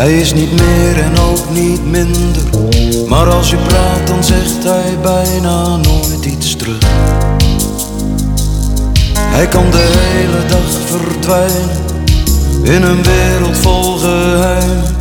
[0.00, 2.42] Hij is niet meer en ook niet minder.
[3.08, 6.78] Maar als je praat, dan zegt hij bijna nooit iets terug.
[9.18, 11.70] Hij kan de hele dag verdwijnen
[12.62, 14.96] in een wereld vol geheimen.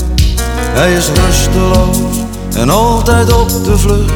[0.55, 1.97] Hij is rusteloos
[2.55, 4.13] en altijd op de vlucht.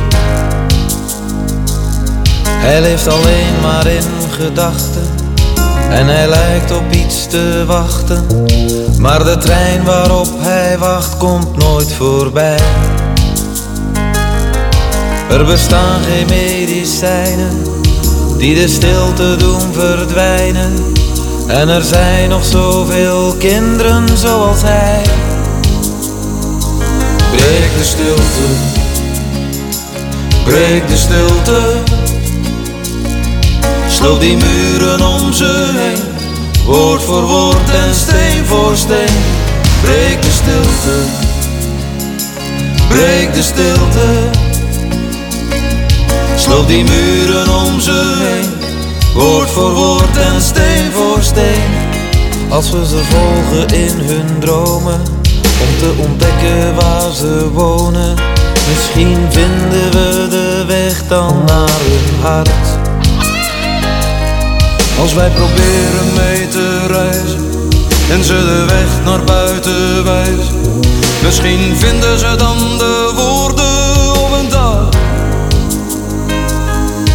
[2.47, 5.22] Hij leeft alleen maar in gedachten
[5.93, 8.25] en hij lijkt op iets te wachten.
[8.99, 12.59] Maar de trein waarop hij wacht komt nooit voorbij.
[15.29, 17.61] Er bestaan geen medicijnen
[18.37, 20.73] die de stilte doen verdwijnen.
[21.47, 25.01] En er zijn nog zoveel kinderen zoals hij.
[27.31, 28.45] Breek de stilte,
[30.43, 31.92] breek de stilte.
[34.03, 36.03] Sloop die muren om ze heen,
[36.65, 39.15] woord voor woord en steen voor steen.
[39.81, 40.97] Breek de stilte,
[42.87, 44.29] breek de stilte.
[46.35, 48.49] Sloop die muren om ze heen,
[49.13, 51.71] woord voor woord en steen voor steen.
[52.49, 55.01] Als we ze volgen in hun dromen,
[55.61, 58.15] om te ontdekken waar ze wonen.
[58.67, 62.72] Misschien vinden we de weg dan naar hun hart.
[65.03, 67.69] Als wij proberen mee te reizen
[68.09, 70.81] en ze de weg naar buiten wijzen,
[71.23, 74.89] misschien vinden ze dan de woorden op een dag.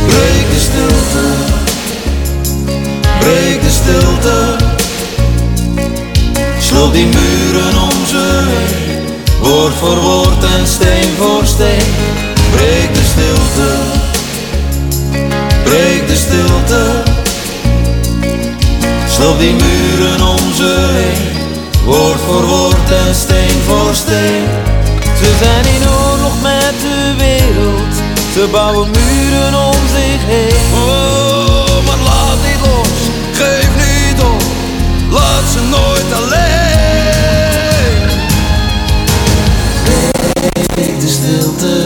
[0.06, 1.26] Breek de stilte,
[3.20, 4.56] breek de stilte.
[6.60, 9.06] Sloop die muren om ze heen,
[9.40, 11.92] woord voor woord en steen voor steen.
[12.50, 13.68] Breek de stilte,
[15.64, 17.07] breek de stilte.
[19.18, 21.36] Sloop die muren om ze heen,
[21.84, 24.46] woord voor woord en steen voor steen.
[25.18, 27.94] Ze zijn in oorlog met de wereld,
[28.32, 30.60] ze bouwen muren om zich heen.
[30.74, 32.98] Oh, maar laat niet los,
[33.32, 34.42] geef niet op,
[35.10, 36.48] laat ze nooit alleen.
[40.74, 41.84] Breek de stilte,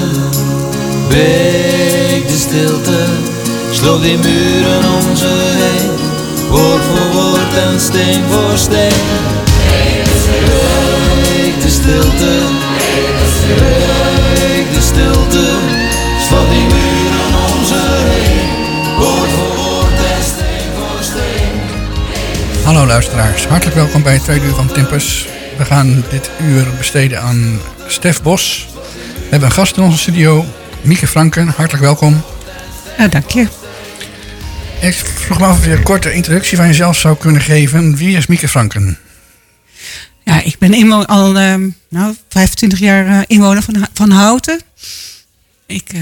[1.09, 3.05] breek de stilte,
[3.71, 6.12] sloop die muren om ze heen.
[6.53, 8.93] Woord voor woord en steen voor steen.
[11.23, 12.41] Breek de stilte,
[14.35, 15.59] breek de stilte.
[16.29, 18.97] Sloop die muren om ze heen.
[18.99, 22.65] Woord voor woord en steen voor steen.
[22.65, 25.29] Hallo luisteraars, hartelijk welkom bij het tweede uur van Timpus.
[25.59, 28.67] We gaan dit uur besteden aan Stef Bos.
[29.15, 30.45] We hebben een gast in onze studio,
[30.81, 31.49] Mieke Franken.
[31.49, 32.23] Hartelijk welkom.
[32.99, 33.47] Ja, dank je.
[34.81, 37.97] Ik vroeg me af of je een korte introductie van jezelf zou kunnen geven.
[37.97, 38.99] Wie is Mieke Franken?
[40.25, 44.61] Ja, ik ben al ehm, nou, 25 jaar eh, inwoner van, van Houten.
[45.67, 46.01] Ik, eh,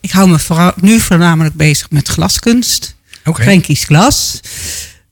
[0.00, 2.96] ik hou me vooral, nu voornamelijk bezig met glaskunst.
[3.24, 3.42] Oké.
[3.42, 4.40] Frankie's glas.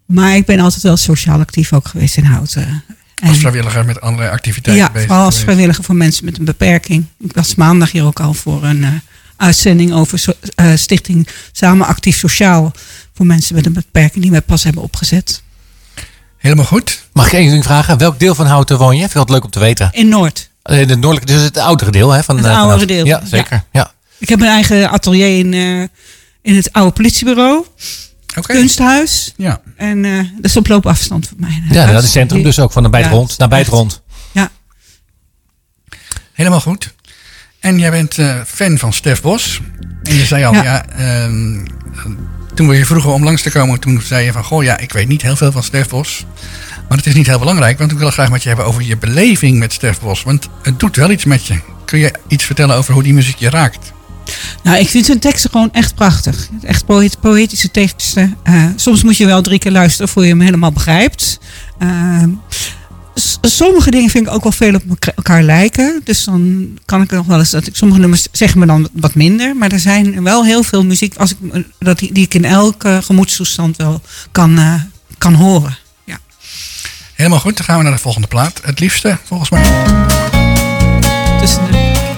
[0.06, 2.84] Maar ik ben altijd wel sociaal actief ook geweest in Houten.
[3.14, 5.50] En- Als vrijwilliger met allerlei activiteiten ja, bezig vooral als geweest.
[5.50, 7.04] vrijwilliger voor mensen met een beperking.
[7.20, 8.90] Ik was maandag hier ook al voor een eh,
[9.44, 12.72] uitzending over so- eh, Stichting Samen Actief Sociaal.
[13.14, 15.42] Voor mensen met een beperking die wij pas hebben opgezet.
[16.38, 17.02] Helemaal goed.
[17.12, 17.98] Mag ik één ding vragen?
[17.98, 19.00] Welk deel van Houten woon je?
[19.00, 19.88] Vind altijd leuk om te weten.
[19.92, 20.50] In Noord.
[20.62, 22.22] Eh, Het noordelijke, dus het oudere deel hè?
[22.22, 23.64] Van, Het eh, van oudere deel, Ja, zeker.
[23.72, 23.92] Ja.
[24.18, 25.80] Ik heb een eigen atelier in, eh,
[26.42, 27.66] in het oude politiebureau.
[28.36, 28.52] Oké.
[28.54, 29.32] Kunsthuis.
[29.36, 29.60] Ja.
[29.76, 31.62] En eh, dat is op loopafstand van mij.
[31.70, 33.38] Ja, dat is het centrum dus ook van de bijt Ja, rond.
[33.38, 34.02] Naar bijt rond.
[34.32, 34.50] Ja,
[36.32, 36.94] Helemaal goed.
[37.64, 39.60] En jij bent eh, fan van Stef Bos.
[40.02, 40.86] En je zei al, ja, Ja.
[40.88, 41.58] ehm,
[42.54, 44.92] toen we je vroegen om langs te komen, toen zei je van, goh ja, ik
[44.92, 46.26] weet niet heel veel van Stef Bos.
[46.88, 48.96] Maar het is niet heel belangrijk, want ik wil graag met je hebben over je
[48.96, 50.22] beleving met Stef Bos.
[50.22, 51.58] Want het doet wel iets met je.
[51.84, 53.92] Kun je iets vertellen over hoe die muziek je raakt?
[54.62, 56.48] nou ik vind zijn teksten gewoon echt prachtig.
[56.62, 58.36] Echt poët- poëtische teksten.
[58.42, 61.38] Eh, soms moet je wel drie keer luisteren voor je hem helemaal begrijpt.
[62.48, 62.74] S-
[63.40, 66.00] sommige dingen vind ik ook wel veel op elka- elkaar lijken.
[66.04, 68.88] Dus dan kan ik er nog wel eens dat ik sommige nummers zeggen me dan
[68.92, 69.56] wat minder.
[69.56, 73.00] Maar er zijn wel heel veel muziek als ik, dat die, die ik in elke
[73.04, 74.00] gemoedstoestand wel
[74.32, 74.74] kan, eh,
[75.18, 75.78] kan horen.
[76.04, 76.18] Ja.
[77.14, 78.60] Helemaal goed, dan gaan we naar de volgende plaat.
[78.64, 79.62] Het liefste, volgens mij.
[81.40, 82.12] Tussen de,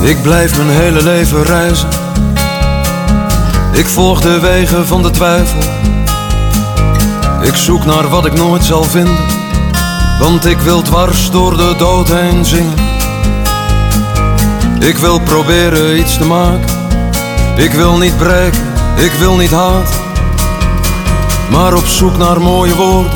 [0.00, 1.88] Ik blijf mijn hele leven reizen
[3.72, 5.58] Ik volg de wegen van de twijfel.
[7.42, 9.26] Ik zoek naar wat ik nooit zal vinden.
[10.20, 12.78] Want ik wil dwars door de dood heen zingen.
[14.78, 16.78] Ik wil proberen iets te maken.
[17.56, 18.62] Ik wil niet breken,
[18.96, 19.94] ik wil niet haten.
[21.50, 23.12] Maar op zoek naar mooie woorden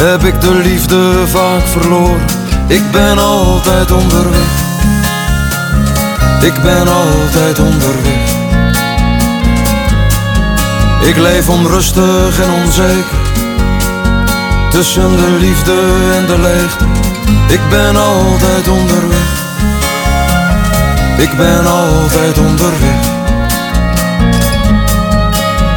[0.00, 2.24] heb ik de liefde vaak verloren.
[2.66, 4.67] Ik ben altijd onderweg.
[6.40, 8.36] Ik ben altijd onderweg.
[11.00, 13.18] Ik leef onrustig en onzeker.
[14.70, 15.72] Tussen de liefde
[16.14, 16.84] en de leegte.
[17.48, 19.46] Ik ben altijd onderweg.
[21.16, 23.06] Ik ben altijd onderweg.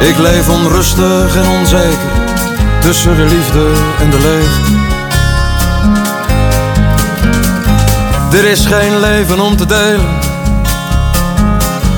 [0.00, 2.10] Ik leef onrustig en onzeker.
[2.80, 4.80] Tussen de liefde en de leegte.
[8.38, 10.21] Er is geen leven om te delen.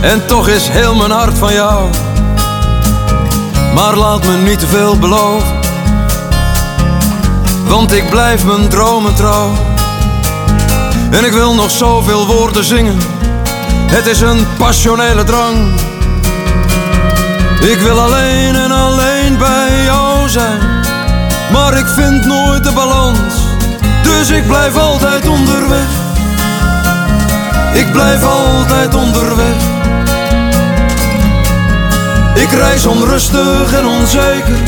[0.05, 1.91] En toch is heel mijn hart van jou.
[3.75, 5.55] Maar laat me niet te veel beloven.
[7.67, 9.51] Want ik blijf mijn dromen trouw.
[11.11, 12.99] En ik wil nog zoveel woorden zingen.
[13.87, 15.81] Het is een passionele drang.
[17.61, 20.61] Ik wil alleen en alleen bij jou zijn.
[21.53, 23.35] Maar ik vind nooit de balans.
[24.03, 25.89] Dus ik blijf altijd onderweg.
[27.73, 29.74] Ik blijf altijd onderweg.
[32.45, 34.59] Ik reis onrustig en onzeker.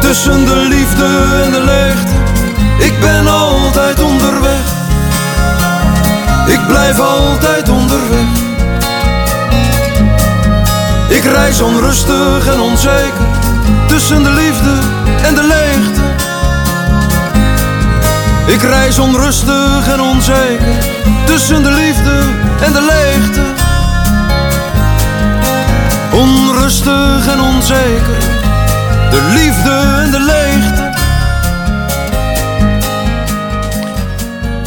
[0.00, 1.04] Tussen de liefde
[1.44, 2.12] en de leegte.
[2.78, 4.64] Ik ben altijd onderweg.
[6.46, 8.26] Ik blijf altijd onderweg.
[11.08, 13.26] Ik reis onrustig en onzeker.
[13.86, 14.74] Tussen de liefde
[15.24, 16.00] en de leegte.
[18.46, 20.74] Ik reis onrustig en onzeker.
[21.24, 22.18] Tussen de liefde
[22.64, 23.61] en de leegte.
[26.72, 28.18] Onrustig en onzeker.
[29.10, 30.90] De liefde en de leegte.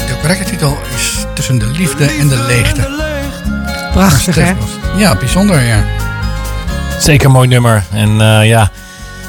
[0.07, 2.87] De correcte titel is Tussen de liefde en de leegte.
[3.93, 4.41] Prachtig, hè?
[4.45, 4.99] Stef Bos.
[5.01, 5.83] Ja, bijzonder, ja.
[6.99, 7.83] Zeker een mooi nummer.
[7.91, 8.71] En eh, ja,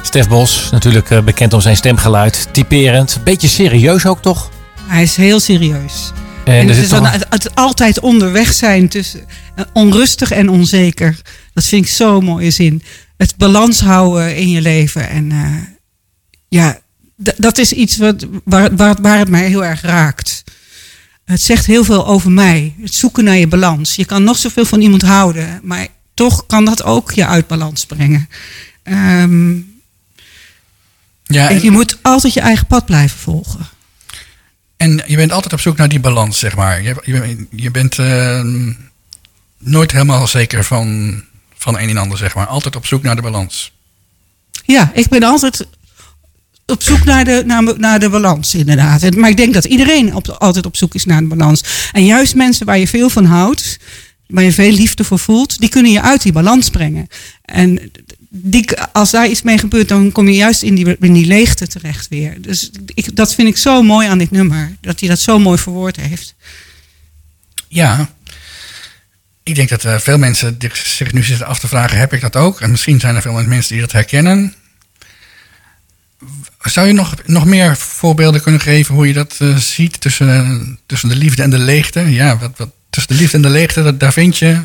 [0.02, 2.48] Stef Bos, natuurlijk eh, bekend om zijn stemgeluid.
[2.52, 3.18] Typerend.
[3.24, 4.50] Beetje serieus ook toch?
[4.86, 6.12] Hij is heel serieus.
[6.44, 9.20] En, En er het zit is toch dan een- het, het altijd onderweg zijn tussen
[9.54, 11.16] eh, onrustig en onzeker.
[11.56, 12.82] Dat vind ik zo'n mooie zin.
[13.16, 15.08] Het balans houden in je leven.
[15.08, 15.56] En eh,
[16.48, 16.80] ja,
[17.36, 20.44] dat is iets wat, waar, waar, waar het mij heel erg raakt.
[21.24, 22.74] Het zegt heel veel over mij.
[22.80, 23.94] Het zoeken naar je balans.
[23.94, 27.86] Je kan nog zoveel van iemand houden, maar toch kan dat ook je uit balans
[27.86, 28.28] brengen.
[28.82, 29.56] Ehm,
[31.24, 33.66] ja en je moet altijd je eigen pad blijven volgen.
[34.76, 36.82] en je bent altijd op zoek naar die balans, zeg maar.
[36.82, 38.42] Je, je, je bent eh,
[39.58, 41.22] nooit helemaal zeker van,
[41.56, 42.46] van een en ander, zeg maar.
[42.46, 43.72] Altijd op zoek naar de balans.
[44.64, 45.66] Ja, ik ben altijd
[46.66, 49.14] op zoek naar de, naar, naar de balans, inderdaad.
[49.14, 51.64] Maar ik denk dat iedereen op, altijd op zoek is naar de balans.
[51.92, 53.78] En juist mensen waar je veel van houdt,
[54.26, 57.06] waar je veel liefde voor voelt, die kunnen je uit die balans brengen.
[57.44, 57.92] En
[58.28, 61.66] die, als daar iets mee gebeurt, dan kom je juist in die, in die leegte
[61.66, 62.42] terecht weer.
[62.42, 65.58] Dus ik, dat vind ik zo mooi aan dit nummer, dat hij dat zo mooi
[65.58, 66.34] verwoord heeft.
[67.68, 68.14] Ja.
[69.46, 72.36] Ik denk dat eh, veel mensen zich nu zitten af te vragen, heb ik dat
[72.36, 72.60] ook?
[72.60, 74.54] En misschien zijn er veel mensen die dat herkennen.
[76.60, 81.08] Zou je nog, nog meer voorbeelden kunnen geven hoe je dat eh, ziet tussen, tussen
[81.08, 82.00] de liefde en de leegte?
[82.00, 84.60] Ja, wat, wat, tussen de liefde en de leegte, dat, daar vind je...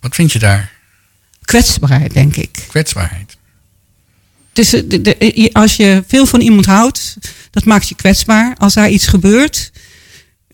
[0.00, 0.72] Wat vind je daar?
[1.44, 2.64] Kwetsbaarheid, denk ik.
[2.68, 3.36] Kwetsbaarheid.
[4.52, 7.16] Dus de, de- als je veel van iemand houdt,
[7.50, 8.54] dat maakt je kwetsbaar.
[8.58, 9.72] Als daar iets gebeurt.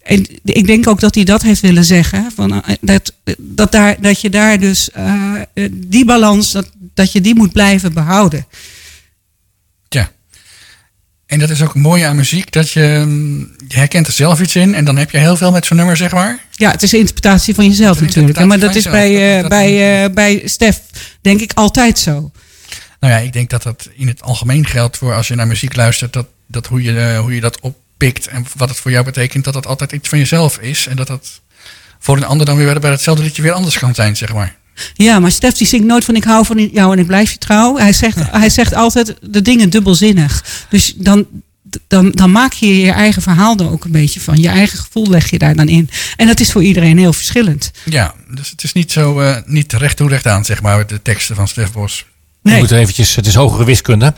[0.04, 2.30] En ik denk ook dat hij dat heeft willen zeggen.
[2.34, 7.12] Van, eh, dat, dat, daar, dat je daar dus eh, eh, die balans, dat, dat
[7.12, 8.46] je die moet blijven behouden.
[9.88, 10.10] Ja.
[11.32, 14.56] En dat is ook mooi aan muziek, dat je, mm, je herkent er zelf iets
[14.56, 16.38] in en dan heb je heel veel met zo'n nummer, zeg maar.
[16.50, 18.44] Ja, het is interpretatie van jezelf natuurlijk.
[18.44, 20.80] Maar dat is bij, eh, dat bij, eh, bij Stef
[21.20, 22.30] denk ik altijd zo.
[23.00, 25.76] Nou ja, ik denk dat dat in het algemeen geldt voor als je naar muziek
[25.76, 27.58] luistert, dat, dat hoe, je, eh, hoe je dat
[28.02, 30.86] oppikt en wat het voor jou betekent, dat dat altijd iets van jezelf is.
[30.86, 31.40] En dat dat
[31.98, 34.56] voor een ander dan weer bij hetzelfde liedje weer anders kan zijn, zeg maar.
[34.94, 37.38] Ja, maar Stef die zingt nooit van ik hou van jou en ik blijf je
[37.38, 37.76] trouw.
[37.76, 40.44] Hij zegt, hij zegt altijd de dingen dubbelzinnig.
[40.68, 41.26] Dus dan,
[41.86, 44.36] dan, dan maak je je eigen verhaal er ook een beetje van.
[44.36, 45.90] Je eigen gevoel leg je daar dan in.
[46.16, 47.70] En dat is voor iedereen heel verschillend.
[47.84, 51.02] Ja, dus het is niet zo, eh, niet recht toe recht aan, zeg maar, de
[51.02, 52.04] teksten van Stef Bos.
[52.42, 52.54] Nee.
[52.54, 54.14] We moeten eventjes, het is hogere wiskunde.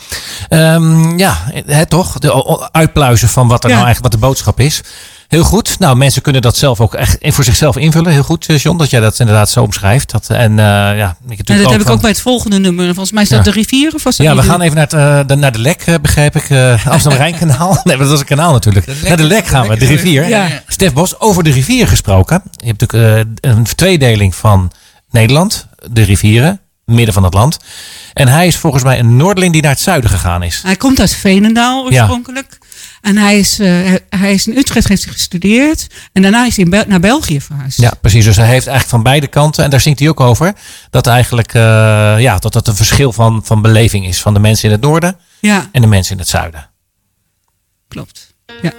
[0.48, 2.18] Ehm, ja, hè, toch?
[2.18, 3.74] De uitpluizen van wat er Ja.
[3.74, 4.80] nou eigenlijk wat de boodschap is.
[5.28, 5.78] Heel goed.
[5.78, 8.12] Nou, mensen kunnen dat zelf ook echt voor zichzelf invullen.
[8.12, 10.10] Heel goed, eh, John, dat jij dat inderdaad zo omschrijft.
[10.10, 12.84] Dat, en eh, ja, ik En natuurlijk dat heb ik ook bij het volgende nummer.
[12.84, 13.44] Volgens mij is dat Ja.
[13.44, 15.58] de rivier of was dat Ja, we gaan even naar, het, eh, de, naar de
[15.58, 16.50] Lek, eh, begrijp ik.
[16.50, 17.80] eh Amsterdam-Rijnkanaal.
[17.84, 18.86] Nee, maar dat is een kanaal natuurlijk.
[18.86, 20.28] Lek- naar de Lek gaan we, Lek de rivier.
[20.28, 20.48] Ja.
[20.68, 22.42] Stef Bos, over de rivier gesproken.
[22.50, 24.72] Je hebt natuurlijk eh, een tweedeling van
[25.10, 25.66] Nederland.
[25.90, 27.58] De rivieren, midden van het land.
[28.12, 30.60] En hij is volgens mij een Noorderling die naar het zuiden gegaan is.
[30.62, 32.58] Hij komt uit Veenendaal oorspronkelijk.
[33.00, 33.68] En hij is, eh,
[34.08, 35.86] hij is in Utrecht heeft hij gestudeerd.
[36.12, 37.80] En daarna is hij Bel- naar België verhuisd.
[37.80, 38.24] Ja, precies.
[38.24, 40.52] Dus hij heeft eigenlijk van beide kanten, en daar zingt hij ook over,
[40.90, 41.62] dat eigenlijk eh,
[42.18, 45.16] ja, dat dat een verschil van, van beleving is van de mensen in het noorden
[45.40, 46.70] ja en de mensen in het zuiden.
[47.88, 48.34] klopt.
[48.62, 48.72] Ja.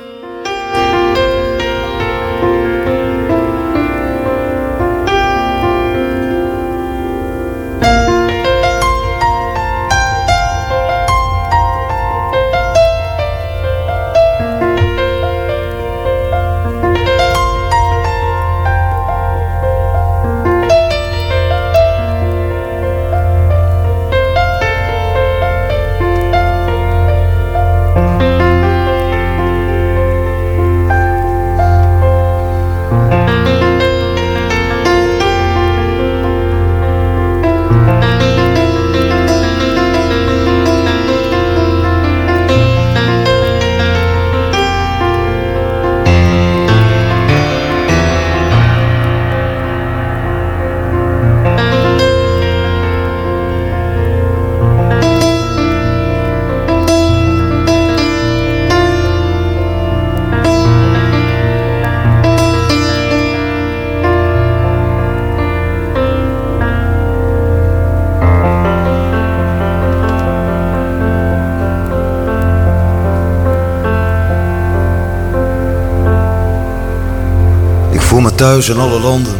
[78.36, 79.36] Thuis in alle landen.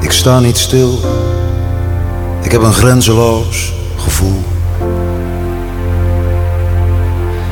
[0.00, 0.98] Ik sta niet stil.
[2.42, 4.44] Ik heb een grenzeloos gevoel.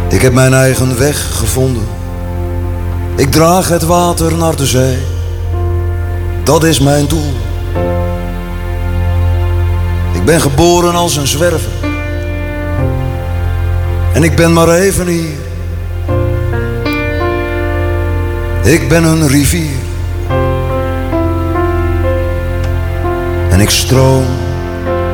[0.09, 1.87] Ik heb mijn eigen weg gevonden.
[3.17, 4.99] Ik draag het water naar de zee.
[6.43, 7.33] Dat is mijn doel.
[10.13, 11.73] Ik ben geboren als een zwerver.
[14.13, 15.46] En ik ben maar even hier.
[18.67, 19.77] Ik ben een rivier.
[23.51, 24.25] En ik stroom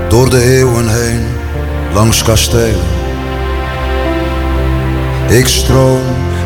[0.09, 1.27] door de eeuwen heen
[1.95, 2.87] langs kastelen.
[5.29, 6.01] Ik stroom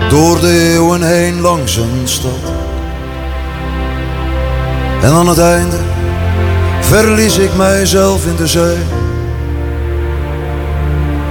[0.09, 2.53] door de eeuwen heen langs een stad.
[5.03, 5.79] En aan het einde
[6.81, 8.79] verlies ik mijzelf in de zee.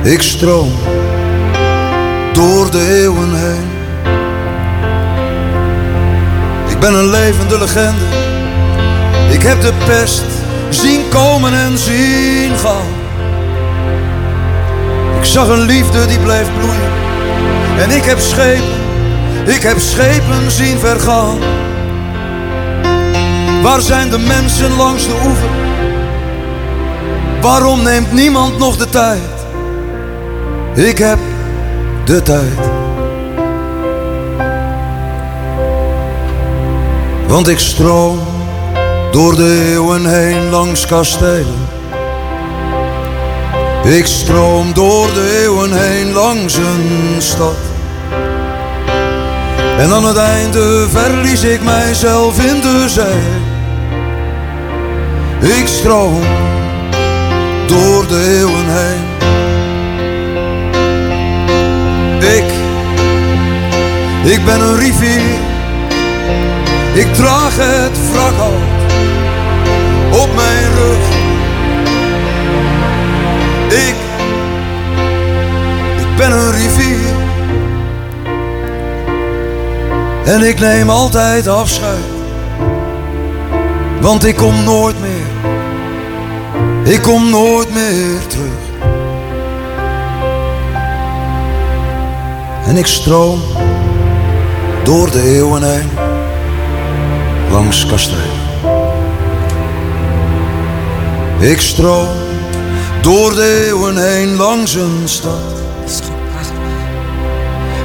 [0.03, 0.72] Ik stroom
[2.34, 3.75] door de eeuwen heen.
[6.86, 8.06] Ben een levende legende.
[9.32, 10.24] Ik heb de pest
[10.70, 12.88] zien komen en zien gaan.
[15.20, 16.92] Ik zag een liefde die bleef bloeien.
[17.77, 18.77] En ik heb schepen,
[19.46, 21.38] ik heb schepen zien vergaan.
[23.62, 25.50] Waar zijn de mensen langs de oever?
[27.42, 29.30] Waarom neemt niemand nog de tijd?
[30.74, 31.20] Ik heb
[32.06, 32.60] de tijd.
[37.36, 38.20] Want ik stroom
[39.12, 41.68] door de eeuwen heen langs kastelen.
[43.84, 47.56] Ik stroom door de eeuwen heen langs een stad.
[49.77, 53.24] En aan het einde verlies ik mijzelf in de zee.
[55.60, 56.22] Ik stroom
[57.68, 59.04] door de eeuwen heen.
[62.20, 62.54] Ik,
[64.32, 65.45] ik ben een rivier.
[66.96, 68.94] Ik draag het wrak uit
[70.22, 71.08] op mijn rug.
[73.68, 73.96] Ik,
[76.00, 77.14] ik ben een rivier.
[80.25, 82.04] En ik neem altijd afscheid.
[84.02, 85.54] Want ik kom nooit meer.
[86.94, 88.90] Ik kom nooit meer terug.
[92.68, 93.40] En ik stroom
[94.84, 96.05] door de eeuwen heen
[97.56, 98.18] langs kasteel
[101.40, 102.08] Ik stroom
[103.02, 105.54] door de eeuwen heen langs een stad.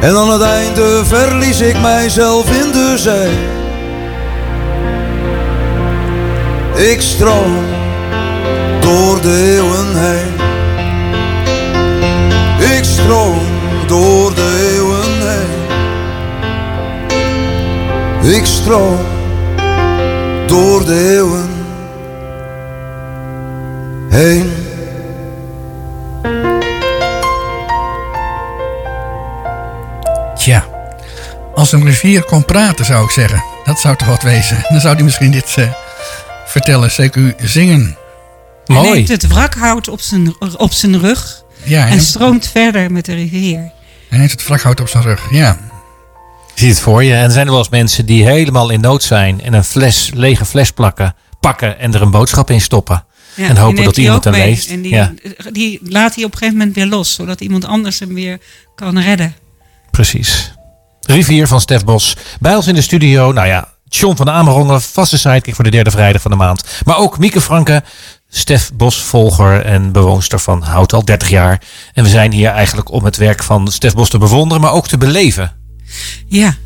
[0.00, 3.30] En aan het einde verlies ik mijzelf in de zee.
[6.92, 7.56] Ik stroom
[8.80, 10.32] door de eeuwen heen.
[12.76, 13.38] Ik stroom
[13.86, 15.58] door de eeuwen heen.
[18.34, 19.09] Ik stroom
[30.36, 30.64] Tja,
[31.54, 33.42] als een rivier kon praten zou ik zeggen.
[33.64, 34.64] Dat zou toch wat wezen.
[34.70, 35.68] Dan zou hij misschien dit eh,
[36.46, 37.96] vertellen, zeker zingen.
[38.64, 43.04] Hij neemt het wrakhout op zijn, op zijn rug Ja, en en stroomt verder met
[43.04, 43.70] de rivier.
[44.08, 45.26] hij neemt het wrakhout op zijn rug.
[45.30, 45.58] Ja,
[46.60, 47.14] ziet het voor je.
[47.14, 50.10] En er zijn er wel eens mensen die helemaal in nood zijn en een fles,
[50.14, 53.04] lege fles plakken, pakken en er een boodschap in stoppen.
[53.34, 54.70] Ja, En hopen dat iemand hem leest.
[54.70, 55.12] En die, Ja.
[55.52, 58.38] die laat hij op een gegeven moment weer los, zodat iemand anders hem weer
[58.74, 59.34] kan redden.
[59.90, 60.52] Precies.
[61.00, 62.16] Rivier van Stef Bos.
[62.40, 65.90] Bij ons in de studio, nou ja, John van Amerongen, vaste sidekick voor de derde
[65.90, 66.64] vrijdag van de maand.
[66.84, 67.82] Maar ook Mieke Franke,
[68.28, 71.60] Stef Bos volger en bewoonster van Hout al 30 jaar.
[71.92, 74.88] En we zijn hier eigenlijk om het werk van Stef Bos te bewonderen, maar ook
[74.88, 75.58] te beleven.
[76.26, 76.56] Ja.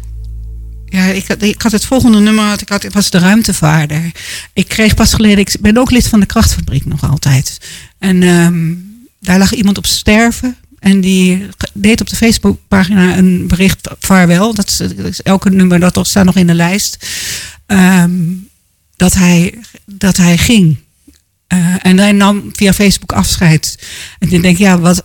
[0.86, 4.12] Ja, ik had, ik had het volgende nummer, had, ik had, was de ruimtevaarder.
[4.52, 7.58] Ik kreeg pas geleden, ik ben ook lid van de krachtfabriek nog altijd.
[7.98, 8.72] En ehm,
[9.20, 10.56] daar lag iemand op sterven.
[10.78, 14.54] En die deed op de Facebookpagina een bericht vaarwel.
[14.54, 17.06] Dat is, elke nummer dat staat nog in de lijst.
[17.66, 18.12] Ehm,
[18.96, 20.76] dat, hij, dat hij ging.
[21.46, 23.78] Eh, en hij nam via Facebook afscheid.
[24.18, 25.04] En ik denk, ja, wat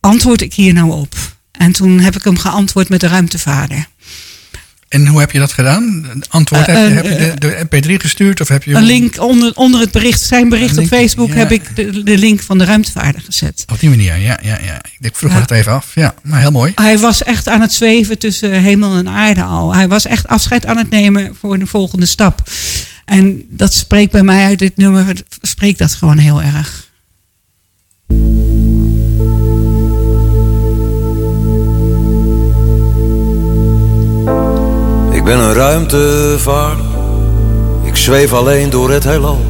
[0.00, 1.14] antwoord ik hier nou op?
[1.60, 3.86] En toen heb ik hem geantwoord met de ruimtevader.
[4.88, 6.06] en hoe heb je dat gedaan?
[6.28, 8.40] Antwoord, Eh, heb, je, heb je de, de mp3 gestuurd?
[8.40, 11.34] Of heb je Een link onder, onder het bericht, zijn bericht op Facebook, ja.
[11.34, 13.64] heb ik de, de link van de ruimtevaarder gezet.
[13.72, 14.38] Op die manier, ja.
[14.42, 14.80] ja, ja.
[15.00, 15.38] Ik vroeg Ja.
[15.38, 15.94] dat even af.
[15.94, 16.72] Ja, maar heel mooi.
[16.74, 19.74] Hij was echt aan het zweven tussen hemel en aarde al.
[19.74, 22.50] Hij was echt afscheid aan het nemen voor de volgende stap.
[23.04, 26.88] En dat spreekt bij mij uit dit nummer, spreekt dat gewoon heel erg.
[35.30, 36.84] Ben een ruimtevaarder.
[37.82, 39.40] Ik zweef alleen door het heelal.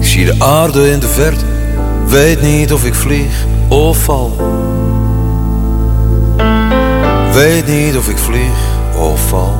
[0.00, 1.44] Ik zie de aarde in de verte.
[2.06, 4.36] Weet niet of ik vlieg of val.
[7.32, 8.58] Weet niet of ik vlieg
[8.98, 9.54] of val.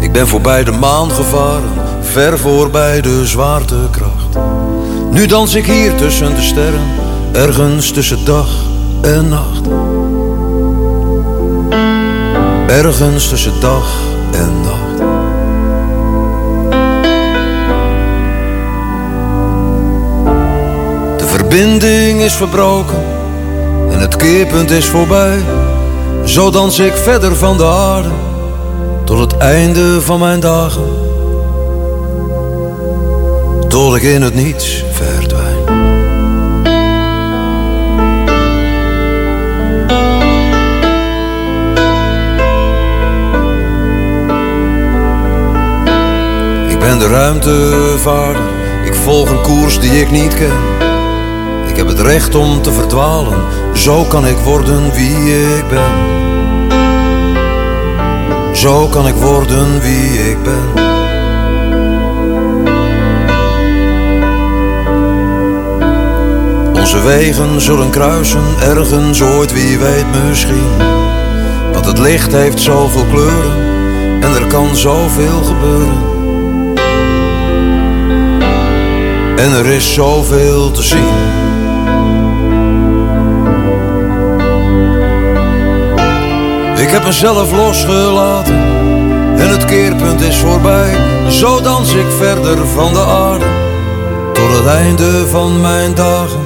[0.00, 1.70] Ik ben voorbij de maan gevaren,
[2.00, 4.38] ver voorbij de zwaartekracht.
[5.10, 6.86] Nu dans ik hier tussen de sterren,
[7.32, 8.72] ergens tussen dag
[9.04, 9.66] en nacht.
[12.66, 13.86] Ergens tussen dag
[14.32, 14.98] en nacht.
[21.18, 23.02] De verbinding is verbroken
[23.90, 25.38] en het keerpunt is voorbij.
[26.24, 28.10] Zo dans ik verder van de aarde
[29.04, 30.84] tot het einde van mijn dagen.
[33.68, 35.33] Tot ik in het niets verdwijn.
[46.98, 48.42] Ben de ruimtevaarder,
[48.84, 50.58] ik volg een koers die ik niet ken.
[51.66, 53.38] Ik heb het recht om te verdwalen,
[53.74, 55.92] zo kan ik worden wie ik ben.
[58.52, 60.82] Zo kan ik worden wie ik ben.
[66.74, 70.76] Onze wegen zullen kruisen, ergens ooit, wie weet misschien.
[71.72, 73.62] Want het licht heeft zoveel kleuren
[74.20, 76.13] en er kan zoveel gebeuren.
[79.44, 81.14] En er is zoveel te zien.
[86.76, 88.54] Ik heb mezelf losgelaten
[89.36, 90.92] en het keerpunt is voorbij.
[91.28, 93.44] Zo dans ik verder van de aarde
[94.32, 96.42] tot het einde van mijn dagen.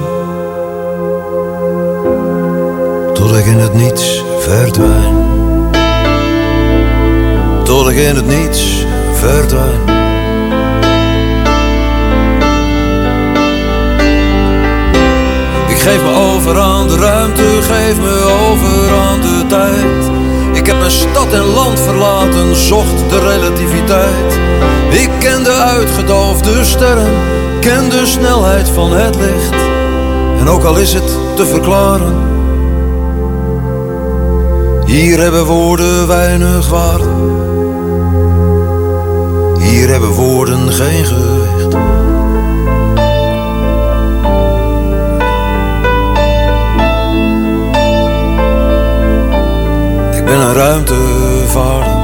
[3.13, 5.15] Tot ik in het niets verdwijn.
[7.63, 9.98] Tot ik in het niets verdwijn.
[15.79, 20.11] Ik geef me over aan de ruimte, geef me over aan de tijd.
[20.53, 24.39] Ik heb mijn stad en land verlaten, zocht de relativiteit.
[24.89, 27.13] Ik ken de uitgedoofde sterren,
[27.59, 29.55] ken de snelheid van het licht.
[30.39, 32.15] En ook al is het te verklaren,
[34.85, 37.09] hier hebben woorden weinig waarde.
[39.59, 41.75] Hier hebben woorden geen gewicht.
[50.49, 51.97] Ik ben een ruimtevaarder.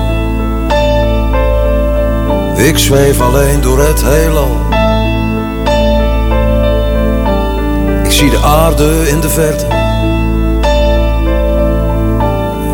[2.65, 4.57] Ik zweef alleen door het heelal.
[8.03, 9.65] Ik zie de aarde in de verte.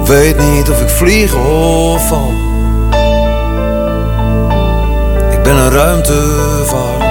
[0.05, 2.33] weet niet of ik vlieg of val.
[5.31, 7.09] Ik ben een ruimtevaarder.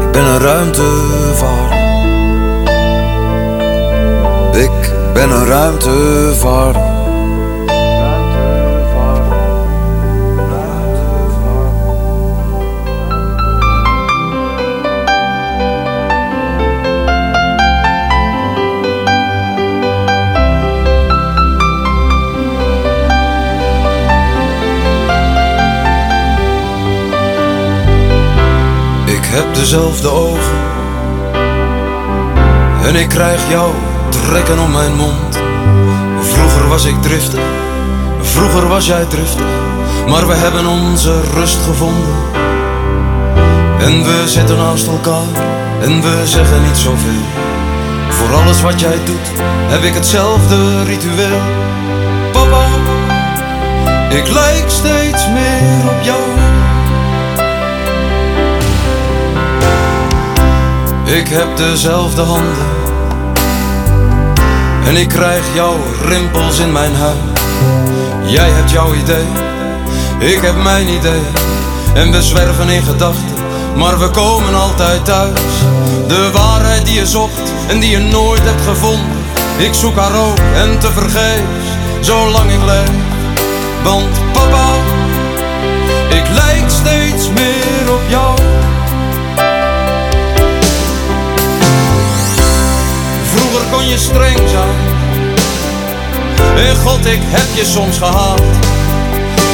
[0.00, 1.78] Ik ben een ruimtevaarder.
[4.52, 4.89] Ik
[5.20, 6.82] ben een ruimtevaarder.
[29.06, 30.40] Ik heb dezelfde ogen
[32.82, 33.89] en ik krijg jou
[34.26, 35.38] trekken om mijn mond.
[36.20, 37.40] Vroeger was ik driftig,
[38.20, 39.46] vroeger was jij driftig,
[40.08, 42.14] maar we hebben onze rust gevonden.
[43.78, 45.42] En we zitten naast elkaar
[45.80, 47.24] en we zeggen niet zoveel.
[48.08, 49.30] Voor alles wat jij doet
[49.68, 51.40] heb ik hetzelfde ritueel.
[52.32, 52.66] Papa,
[54.08, 56.20] ik lijk steeds meer op jou.
[61.18, 62.79] Ik heb dezelfde handen
[64.90, 67.40] en ik krijg jouw rimpels in mijn huid.
[68.24, 69.24] Jij hebt jouw idee,
[70.18, 71.22] ik heb mijn idee.
[71.94, 73.34] En we zwerven in gedachten,
[73.76, 75.40] maar we komen altijd thuis.
[76.06, 79.18] De waarheid die je zocht en die je nooit hebt gevonden.
[79.58, 81.68] Ik zoek haar ook en te vergeefs,
[82.00, 82.90] zolang ik leef.
[83.82, 84.68] Want papa,
[86.08, 87.59] ik lijk steeds meer
[93.88, 94.76] je streng zijn.
[96.66, 98.42] En God, ik heb je soms gehaat.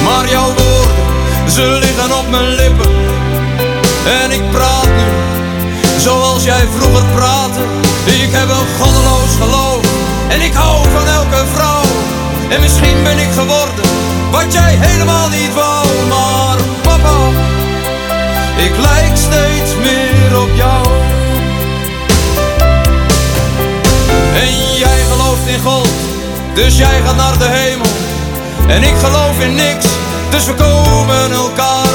[0.05, 2.91] Maar jouw woorden, ze liggen op mijn lippen.
[4.23, 5.11] En ik praat nu,
[6.01, 7.61] zoals jij vroeger praatte.
[8.05, 9.85] Ik heb een goddeloos geloof.
[10.29, 11.85] En ik hou van elke vrouw.
[12.49, 13.85] En misschien ben ik geworden,
[14.31, 15.87] wat jij helemaal niet wou.
[16.09, 17.17] Maar papa,
[18.57, 20.76] ik lijk steeds meer op jou.
[25.47, 25.89] In God,
[26.55, 27.87] dus jij gaat naar de hemel.
[28.69, 29.87] En ik geloof in niks,
[30.31, 31.87] dus we komen elkaar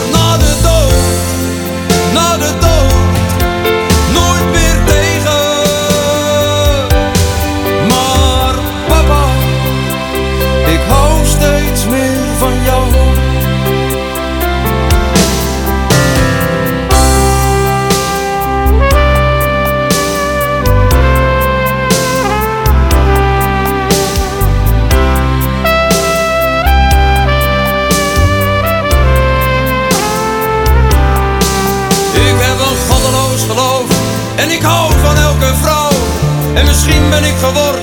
[36.91, 37.81] misschien ben ik geworden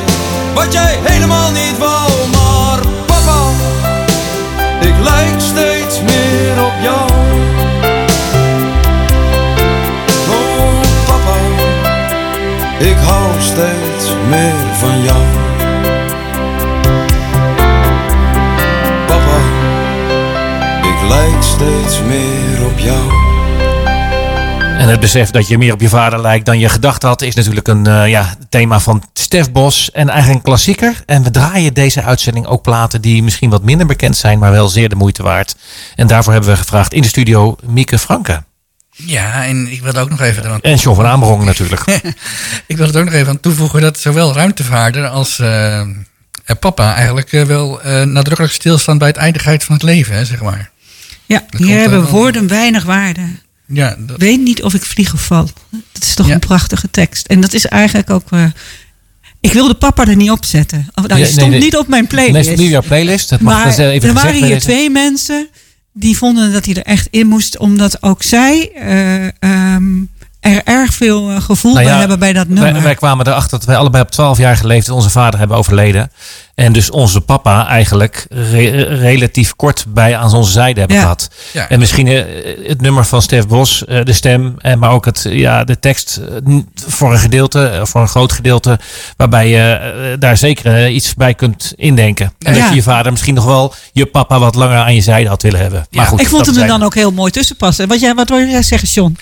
[0.54, 2.10] wat jij helemaal niet wou.
[2.30, 3.40] Maar papa,
[4.80, 7.10] ik lijk steeds meer op jou.
[10.30, 11.38] Oh papa,
[12.78, 15.24] ik hou steeds meer van jou.
[19.06, 19.38] Papa,
[20.82, 23.17] ik lijk steeds meer op jou.
[24.78, 27.34] En het besef dat je meer op je vader lijkt dan je gedacht had, is
[27.34, 31.02] natuurlijk een eh, ja, thema van Stef Bos en eigenlijk een klassieker.
[31.06, 34.68] En we draaien deze uitzending ook platen die misschien wat minder bekend zijn, maar wel
[34.68, 35.56] zeer de moeite waard.
[35.94, 38.42] En daarvoor hebben we gevraagd in de studio Mieke Franke.
[38.90, 41.82] Ja, en ik wilde ook nog even eraan En John van Amerongen natuurlijk.
[42.66, 45.86] Ik wil het ook nog even aan toevoegen dat zowel ruimtevaarder als eh, eh,
[46.60, 50.70] papa eigenlijk wel eh, nadrukkelijk stilstaan bij het eindigheid van het leven, hè, zeg maar.
[51.26, 53.22] Ja, hier er hebben woorden weinig waarde.
[53.68, 55.48] Ja, dat, Weet niet of ik vlieg of val.
[55.92, 56.34] Dat is toch Ja.
[56.34, 57.26] een prachtige tekst.
[57.26, 58.26] En dat is eigenlijk ook...
[58.30, 58.44] eh,
[59.40, 60.88] ik wilde papa er niet op zetten.
[60.94, 61.60] Of, nou, nee, stond nee.
[61.60, 62.48] niet op mijn playlist.
[62.48, 63.28] Nee, niet jouw playlist.
[63.28, 64.60] Dat mag maar even er waren hier deze.
[64.66, 65.48] twee mensen
[65.92, 67.58] die vonden dat hij er echt in moest.
[67.58, 70.02] Omdat ook zij eh, ehm,
[70.54, 72.72] er erg veel eh, gevoel Nou ja, bij hebben bij dat nummer.
[72.72, 76.10] Wij, wij kwamen erachter dat wij allebei op 12 jaar geleefd onze vader hebben overleden.
[76.54, 81.02] En dus onze papa eigenlijk re- relatief kort bij aan onze zijde hebben Ja.
[81.02, 81.28] gehad.
[81.52, 81.68] Ja.
[81.68, 82.24] En misschien eh,
[82.68, 86.20] het nummer van Stef Bos, eh, de stem, en maar ook het, ja, de tekst
[86.88, 88.78] voor een gedeelte, voor een groot gedeelte,
[89.16, 92.32] waarbij je eh, daar zeker iets bij kunt indenken.
[92.38, 92.60] En Ja.
[92.60, 95.42] dat je je vader misschien nog wel je papa wat langer aan je zijde had
[95.42, 95.86] willen hebben.
[95.90, 96.10] Maar Ja.
[96.10, 97.88] goed, ik vond hem er dan ook heel mooi tussen passen.
[97.88, 99.16] Wat, jij, wat wil jij zeggen, John?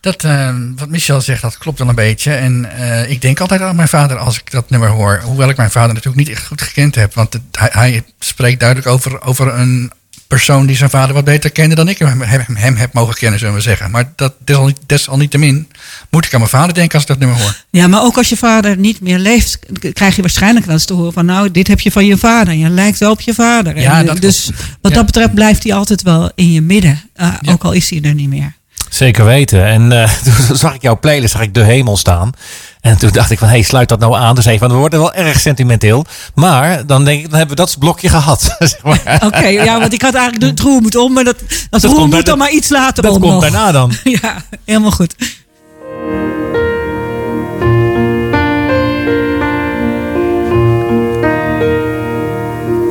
[0.00, 2.32] Dat, eh, wat Michel zegt, dat klopt wel een beetje.
[2.32, 5.20] En eh, ik denk altijd aan mijn vader als ik dat nummer hoor.
[5.24, 7.14] Hoewel ik mijn vader natuurlijk niet echt goed gekend heb.
[7.14, 9.90] Want het- hij, hij spreekt duidelijk over, over een
[10.26, 13.38] persoon die zijn vader wat beter kende dan ik hem, hem, hem heb mogen kennen,
[13.38, 13.90] zullen we zeggen.
[13.90, 15.68] Maar dat desal- desalniettemin
[16.10, 17.56] moet ik aan mijn vader denken als ik dat nummer hoor.
[17.70, 19.58] Ja, maar ook als je vader niet meer leeft,
[19.92, 22.54] krijg je waarschijnlijk wel eens te horen van nou, dit heb je van je vader.
[22.54, 23.76] Je lijkt wel op je vader.
[23.76, 24.60] En, Ja, eh, dat dus klopt.
[24.80, 24.96] wat Ja.
[24.96, 27.00] dat betreft blijft hij altijd wel in je midden.
[27.14, 27.52] eh, Ja.
[27.52, 28.54] Ook al is hij er niet meer.
[28.90, 29.64] Zeker weten.
[29.64, 30.10] En eh,
[30.48, 32.30] toen zag ik jouw playlist, zag ik De Hemel staan.
[32.80, 34.34] En toen dacht ik van, hé, hey, sluit dat nou aan.
[34.34, 36.04] Dus even, we worden wel erg sentimenteel.
[36.34, 38.40] Maar dan denk ik, dan hebben we dat blokje gehad.
[38.58, 39.20] zeg maar.
[39.24, 41.36] Oké, ja, want ik had eigenlijk het roer moet om, maar dat,
[41.70, 43.42] dat, roer komt moet dan de- maar iets later Dat om komt nog.
[43.42, 43.92] daarna dan.
[44.22, 45.14] Ja, helemaal goed.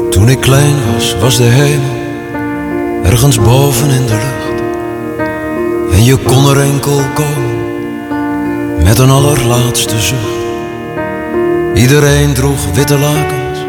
[0.09, 1.97] Toen ik klein was, was de hemel
[3.03, 4.38] ergens boven in de lucht.
[5.99, 7.57] En je kon er enkel komen
[8.83, 10.39] met een allerlaatste zucht.
[11.73, 13.59] Iedereen droeg witte lakens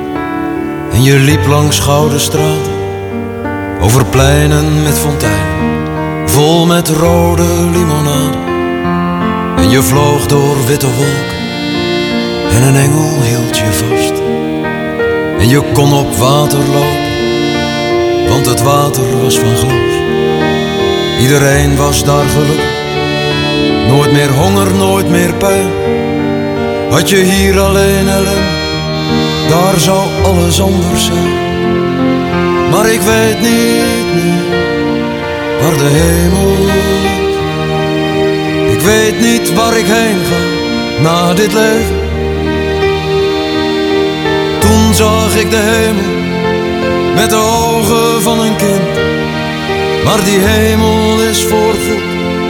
[0.93, 2.73] en je liep langs gouden straten.
[3.81, 8.37] Over pleinen met fonteinen, vol met rode limonade.
[9.57, 11.41] En je vloog door witte wolken
[12.51, 14.23] en een engel hield je vast.
[15.39, 20.20] En je kon op water lopen, want het water was van glas.
[21.21, 22.71] Iedereen was daar gelukkig,
[23.89, 25.71] nooit meer honger, nooit meer pijn.
[26.91, 28.59] Had je hier alleen ellende,
[29.49, 31.49] daar zou alles anders zijn.
[32.71, 34.45] Maar ik weet niet meer
[35.61, 36.57] waar de hemel.
[38.73, 40.41] Ik weet niet waar ik heen ga
[41.03, 41.99] na dit leven.
[44.59, 46.19] Toen zag ik de hemel
[47.15, 48.70] met de ogen van een kind.
[50.05, 52.03] Maar die hemel is voorgoed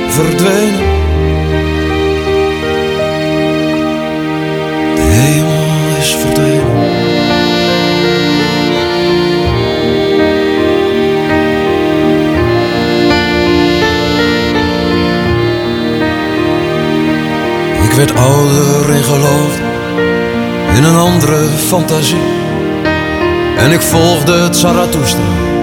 [0.09, 0.99] verdwenen.
[4.95, 6.79] De hemel is verdwenen.
[17.83, 19.63] Ik werd ouder en geloofde
[20.77, 22.39] in een andere fantasie.
[23.57, 25.60] En ik volgde het Zarathustra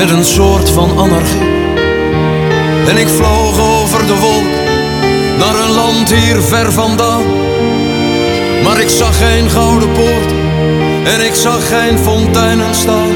[0.00, 1.48] met een soort van anarchie.
[2.88, 4.52] En ik vloog over de wolk
[5.38, 7.24] naar een land hier ver vandaan.
[8.62, 10.32] Maar ik zag geen gouden poort
[11.04, 13.10] en ik zag geen fonteinen staan.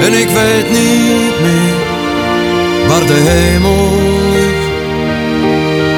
[0.00, 1.76] En ik weet niet meer
[2.88, 3.88] waar de hemel
[4.34, 4.66] is.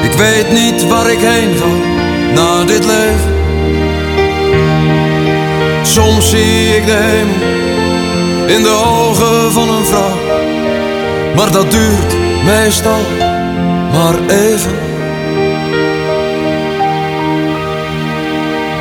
[0.09, 1.73] Ik weet niet waar ik heen ga
[2.33, 3.35] na dit leven.
[5.81, 7.60] Soms zie ik de hemel
[8.55, 10.17] in de ogen van een vrouw.
[11.35, 13.01] Maar dat duurt meestal
[13.91, 14.75] maar even.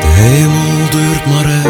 [0.01, 1.70] De hemel duurt maar even.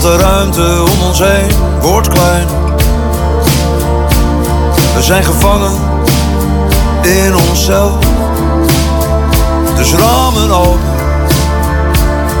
[0.00, 2.46] De ruimte om ons heen wordt klein.
[4.94, 5.72] We zijn gevangen
[7.02, 7.98] in onszelf.
[9.76, 10.80] Dus ramen open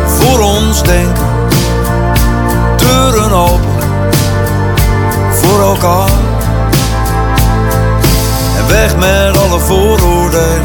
[0.06, 1.28] voor ons denken,
[2.76, 3.82] deuren open
[5.30, 6.10] voor elkaar.
[8.56, 10.60] En weg met alle vooroordelen.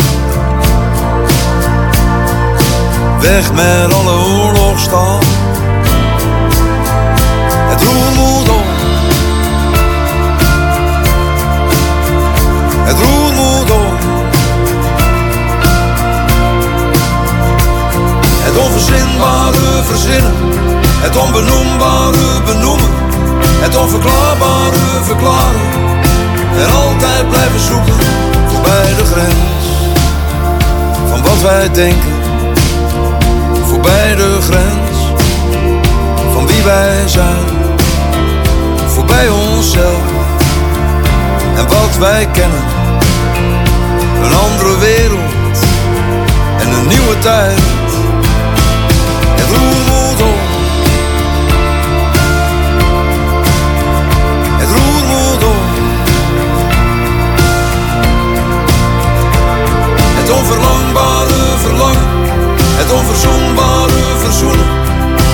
[3.19, 5.19] Weg met alle oorlogstaal.
[18.55, 20.33] Het onverzinbare verzinnen.
[21.05, 22.89] Het onbenoembare benoemen.
[23.61, 25.69] Het onverklaarbare verklaren.
[26.57, 27.93] En altijd blijven zoeken
[28.47, 29.65] voorbij de grens.
[31.09, 32.15] Van wat wij denken.
[33.67, 34.97] Voorbij de grens.
[36.33, 37.45] Van wie wij zijn.
[38.87, 40.05] Voorbij onszelf.
[41.55, 42.63] En wat wij kennen.
[44.23, 45.57] Een andere wereld.
[46.59, 47.84] En een nieuwe tijd.
[63.15, 64.65] Onverzoenbare verzoenen.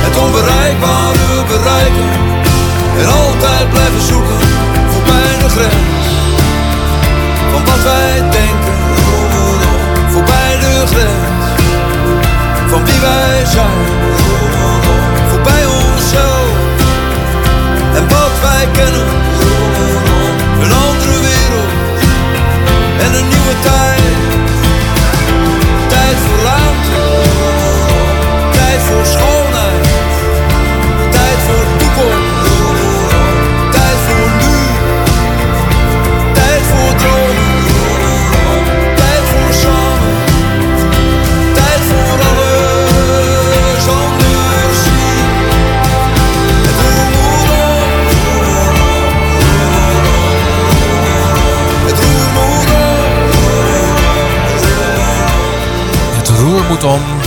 [0.06, 2.10] Het onbereikbare bereiken.
[3.00, 4.40] En altijd blijven zoeken
[4.92, 6.06] voorbij de grens.
[7.52, 8.78] Van wat wij denken.
[10.14, 11.46] Voorbij de grens.
[12.68, 13.88] Van wie wij zijn.
[15.30, 16.54] Voorbij onszelf.
[17.98, 19.08] En wat wij kennen.
[20.64, 21.74] Een andere wereld.
[23.06, 24.02] En een nieuwe tijd.
[25.88, 27.01] Tijd voor ruimte.
[28.92, 29.88] Voor schoonheid.
[31.12, 32.50] Tijd voor toekomst.
[33.72, 34.56] Tijd voor nu.
[36.34, 38.66] Tijd voor dromen.
[38.96, 40.16] Tijd voor samen.
[41.54, 45.28] Tijd voor alles anders zien.
[46.68, 47.50] Het roer.
[51.86, 53.10] Het roer moet op.
[56.18, 57.21] Het roer moet om.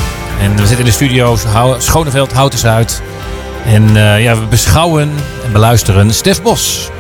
[0.45, 3.03] En we zitten in de studio Hou- Schoneveld, Houten Zuid.
[3.65, 5.11] En eh, ja, we beschouwen
[5.45, 6.91] en beluisteren Stef Bos.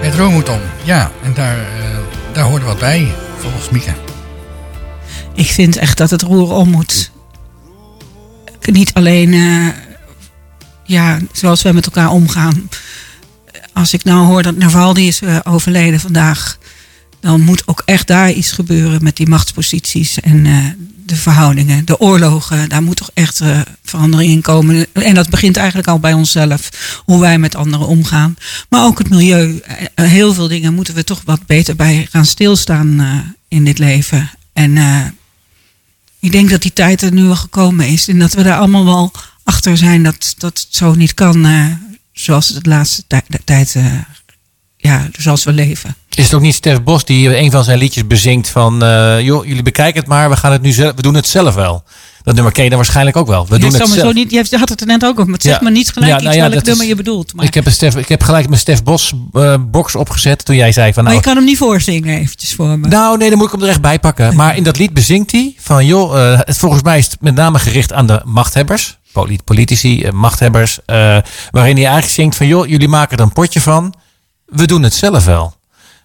[0.00, 0.60] Het roer moet om.
[0.82, 1.98] Ja, en daar, eh,
[2.32, 3.90] daar hoort wat bij, volgens Mieke.
[5.34, 7.10] Ik vind echt dat het roer om moet.
[8.60, 9.66] Niet alleen eh,
[10.84, 12.68] ja, zoals we met elkaar omgaan.
[13.72, 16.58] Als ik nou hoor dat Navalny is overleden vandaag.
[17.20, 20.56] Dan moet ook echt daar iets gebeuren met die machtsposities en eh,
[21.06, 22.68] de verhoudingen, de oorlogen.
[22.68, 24.86] Daar moet toch echt eh, verandering in komen.
[24.92, 26.70] En dat begint eigenlijk al bij onszelf,
[27.04, 28.36] hoe wij met anderen omgaan.
[28.68, 29.58] Maar ook het milieu.
[29.58, 34.30] Eh, heel veel dingen moeten we toch wat beter bij gaan stilstaan in dit leven.
[34.52, 34.78] En
[36.20, 38.08] ik denk dat die tijd er nu al gekomen is.
[38.08, 39.12] En dat we daar allemaal wel
[39.44, 41.46] achter zijn dat, dat het zo niet kan
[42.12, 43.04] zoals het de laatste
[43.44, 43.76] tijd,
[44.76, 45.96] ja, zoals we leven.
[46.16, 48.82] Is het ook niet Stef Bos die een van zijn liedjes bezingt van...
[48.82, 51.54] eh, joh, jullie bekijken het maar, we, gaan het nu zelf, we doen het zelf
[51.54, 51.82] wel.
[52.22, 53.46] Dat nummer ken je dan waarschijnlijk ook wel.
[53.46, 53.98] We Je doen het zelf.
[54.00, 55.50] zo niet, je had het er net ook over, maar het Ja.
[55.50, 57.34] zegt me niet gelijk Ja, iets nou ja, welk nummer je bedoelt.
[57.34, 60.56] Maar, Ik heb, een Stef, ik heb gelijk mijn Stef Bos eh, box opgezet toen
[60.56, 61.04] jij zei van...
[61.04, 62.88] maar Nou, je kan hem niet voorzingen eventjes voor me.
[62.88, 64.34] Nou, nee, dan moet ik hem er echt bij pakken.
[64.40, 67.34] Maar in dat lied bezingt hij van, joh, eh, het, volgens mij is het met
[67.34, 68.98] name gericht aan de machthebbers.
[69.12, 70.78] poli- Politici, machthebbers.
[70.86, 73.94] waarin hij eigenlijk zingt van, joh, jullie maken er een potje van.
[74.46, 75.58] We doen het zelf wel.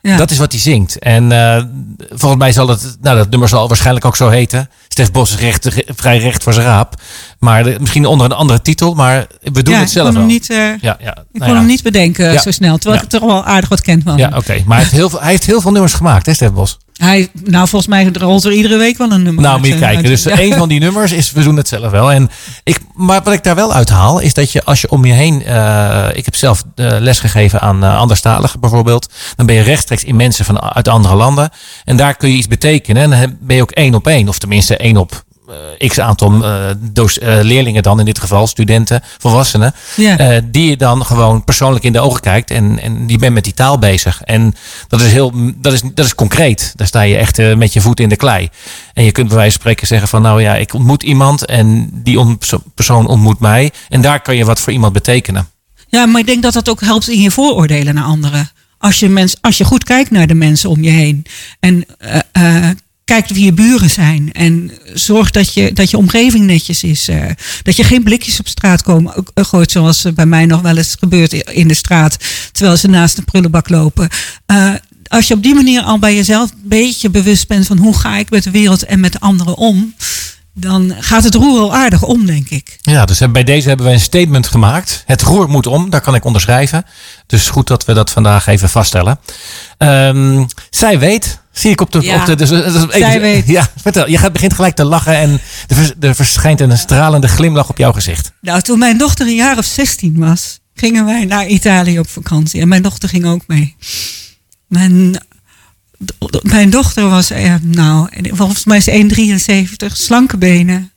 [0.05, 0.17] Ja.
[0.17, 0.99] Dat is wat hij zingt.
[0.99, 1.63] En eh,
[2.09, 4.69] volgens mij zal het, nou dat nummer zal waarschijnlijk ook zo heten.
[4.87, 7.01] Stef Bos is recht, re- vrij recht voor zijn raap.
[7.39, 10.21] Maar de- misschien onder een andere titel, maar we doen ja, het zelf ik kon
[10.21, 10.29] wel.
[10.29, 11.55] hem niet, eh, ja, ja, ik nou kon ja.
[11.55, 12.77] hem niet bedenken zo snel.
[12.77, 14.63] Terwijl ik het toch wel aardig wat ken van Ja, oké.
[14.65, 16.77] Maar hij heeft, heel veel, hij heeft heel veel nummers gemaakt, hè, Stef Bos?
[16.95, 19.73] Hij, nou, volgens mij rolt er iedere week wel een nummer Nou, uit, moet je
[19.73, 19.97] eh, kijken.
[19.97, 20.39] uit- Dus ja.
[20.39, 22.11] een van die nummers is We doen het zelf wel.
[22.11, 22.29] En
[22.63, 25.43] ik, maar wat ik daar wel uithaal, is dat je als je om je heen.
[25.45, 29.13] eh, ik heb zelf eh, lesgegeven aan eh, anderstaligen bijvoorbeeld.
[29.35, 31.49] Dan ben je rechtstreeks in mensen van, uit andere landen.
[31.85, 33.03] En daar kun je iets betekenen.
[33.03, 35.23] En dan ben je ook één op één, of tenminste één op.
[35.79, 39.73] eh, x aantal eh, doos- eh, leerlingen dan in dit geval, studenten, volwassenen.
[39.95, 40.41] Ja.
[40.45, 42.51] die je dan gewoon persoonlijk in de ogen kijkt.
[42.51, 44.21] En, en die bent met die taal bezig.
[44.21, 44.53] En
[44.87, 46.73] dat is heel, dat is, dat is concreet.
[46.75, 48.49] Daar sta je echt met je voet in de klei.
[48.93, 51.89] En je kunt bij wijze van spreken zeggen van nou ja, ik ontmoet iemand en
[51.93, 52.39] die on-
[52.75, 53.71] persoon ontmoet mij.
[53.89, 55.47] En daar kan je wat voor iemand betekenen.
[55.87, 58.49] Ja, maar ik denk dat dat ook helpt in je vooroordelen naar anderen.
[58.77, 61.25] Als je, mens, als je goed kijkt naar de mensen om je heen.
[61.59, 61.85] En
[63.05, 64.31] kijkt wie je buren zijn.
[64.31, 67.07] En zorg dat je, dat je omgeving netjes is.
[67.07, 67.29] eh,
[67.61, 70.61] dat je geen blikjes op straat komen, ook, eh, gooit zoals eh, bij mij nog
[70.61, 72.17] wel eens gebeurt in de straat.
[72.51, 74.09] Terwijl ze naast een prullenbak lopen.
[75.07, 78.17] Als je op die manier al bij jezelf een beetje bewust bent van hoe ga
[78.17, 79.93] ik met de wereld en met de anderen om,
[80.57, 82.77] dan gaat het roer al aardig om, denk ik.
[82.81, 85.03] Ja, dus bij deze hebben we een statement gemaakt.
[85.05, 86.85] Het roer moet om, daar kan ik onderschrijven.
[87.27, 89.19] Dus goed dat we dat vandaag even vaststellen.
[89.77, 92.01] Ehm, zij weet, zie ik op de...
[92.01, 93.47] Ja, op de dus, dus- zij weet.
[93.47, 94.09] Ja, vertel.
[94.09, 97.93] Je gaat, begint gelijk te lachen en er, er verschijnt een stralende glimlach op jouw
[97.93, 98.31] gezicht.
[98.41, 102.61] Nou, toen mijn dochter een jaar of 16 was, gingen wij naar Italië op vakantie.
[102.61, 103.75] En mijn dochter ging ook mee.
[104.67, 105.25] Mijn,
[106.41, 110.91] mijn dochter was, eh, nou, volgens mij is 1,73, slanke benen,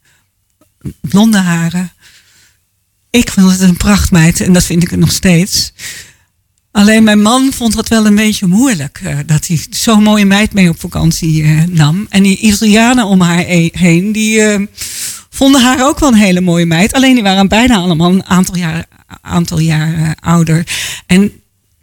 [1.01, 1.93] blonde haren.
[3.11, 5.73] Ik vond het een prachtmeid en dat vind ik het nog steeds.
[6.79, 9.01] Alleen mijn man vond het wel een beetje moeilijk.
[9.05, 12.07] eh, dat hij zo'n mooie meid mee op vakantie eh, nam.
[12.09, 14.67] En die Italianen om haar heen, die eh,
[15.31, 16.93] vonden haar ook wel een hele mooie meid.
[16.93, 18.87] Alleen die waren bijna allemaal een aantal jaar,
[19.21, 19.61] aantal
[20.21, 20.67] ouder.
[21.07, 21.33] En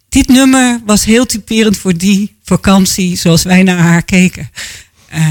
[0.09, 4.49] dit nummer was heel typerend voor die vakantie zoals wij naar haar keken.
[5.09, 5.27] Eh,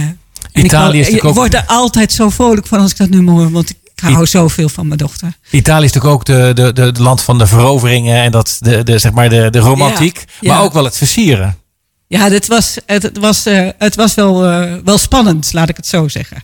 [0.52, 3.34] ik, Italië wou- is ik word er altijd zo vrolijk van als ik dat nummer
[3.34, 3.50] hoor.
[3.50, 5.32] Want ik hou zoveel van mijn dochter.
[5.50, 8.98] Italië is natuurlijk ook de, de, de, land van de veroveringen en dat, de, de,
[8.98, 10.24] zeg maar de, de romantiek.
[10.40, 11.58] Ja, Maar ook wel het versieren.
[12.06, 15.76] Ja, dit was, het, het was, eh, het was wel, eh, wel spannend, laat ik
[15.76, 16.42] het zo zeggen.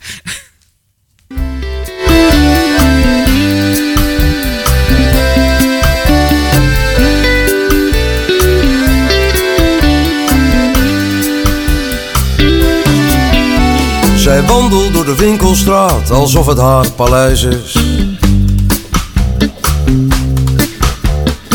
[14.31, 17.79] Zij wandelt door de winkelstraat alsof het haar paleis is.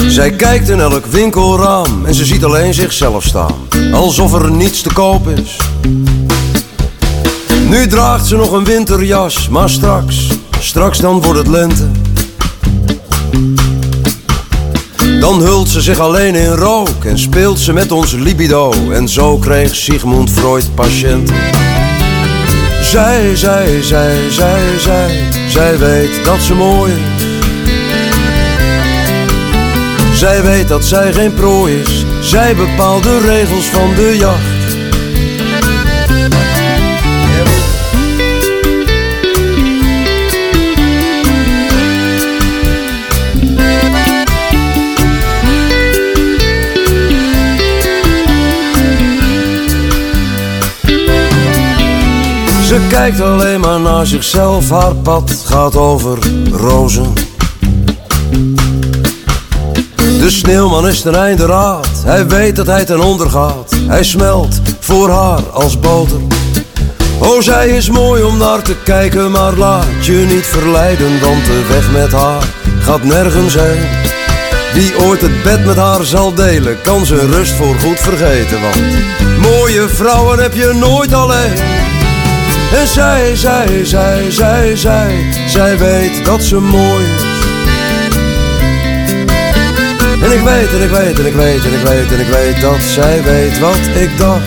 [0.07, 3.55] Zij kijkt in elk winkelraam en ze ziet alleen zichzelf staan,
[3.91, 5.57] alsof er niets te koop is.
[7.69, 10.27] Nu draagt ze nog een winterjas, maar straks,
[10.59, 11.87] straks dan wordt het lente.
[15.19, 18.73] Dan hult ze zich alleen in rook en speelt ze met ons libido.
[18.91, 21.35] En zo kreeg Sigmund Freud patiënten.
[22.95, 26.99] Zij, zij, zij, zij, zij, zij weet dat ze mooi is.
[30.19, 32.05] Zij weet dat zij geen prooi is.
[32.19, 34.54] Zij bepaalt de regels van de jacht.
[52.75, 56.17] Ze kijkt alleen maar naar zichzelf, haar pad gaat over
[56.51, 57.13] rozen.
[60.19, 63.75] De sneeuwman is ten einde raad, hij weet dat hij ten onder gaat.
[63.87, 66.19] Hij smelt voor haar als boter.
[67.19, 71.65] Oh, zij is mooi om naar te kijken, maar laat je niet verleiden, want de
[71.69, 72.43] weg met haar
[72.79, 73.81] gaat nergens heen.
[74.73, 78.81] Wie ooit het bed met haar zal delen, kan zijn rust voor goed vergeten, want
[79.39, 81.93] mooie vrouwen heb je nooit alleen.
[82.73, 87.23] En zij, zij, zij, zij, zij, zij weet dat ze mooi is.
[90.23, 92.61] En ik weet, en ik weet, en ik weet, en ik weet, en ik weet
[92.61, 94.43] dat zij weet wat ik dacht.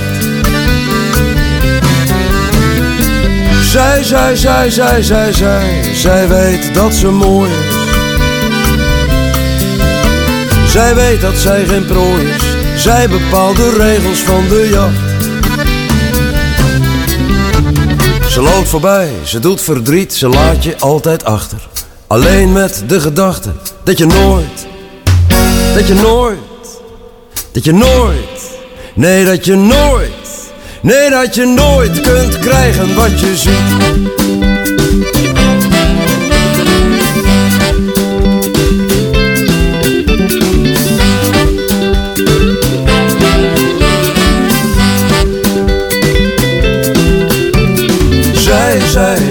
[3.62, 7.76] Zij, zij, zij, zij, zij, zij, zij weet dat ze mooi is.
[10.70, 12.56] Zij weet dat zij geen prooi is.
[12.82, 15.07] Zij bepaalt de regels van de jacht.
[18.38, 21.68] Ze loopt voorbij, ze doet verdriet, ze laat je altijd achter.
[22.06, 23.52] Alleen met de gedachte
[23.84, 24.66] dat je nooit,
[25.74, 26.38] dat je nooit,
[27.52, 28.50] dat je nooit,
[28.94, 30.50] nee dat je nooit,
[30.82, 34.37] nee dat je nooit kunt krijgen wat je ziet.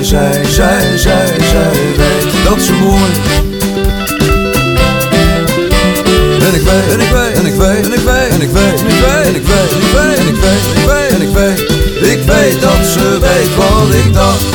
[0.08, 3.12] Zij, zij, zij, zij, weet dat ze mooi.
[6.48, 8.82] En ik weet, en ik weet, en ik weet, en ik weet, en ik weet,
[8.82, 11.60] en ik weet, en ik weet, en ik weet, en ik weet, en ik weet,
[12.12, 14.46] ik weet dat ze weet wat ik dacht.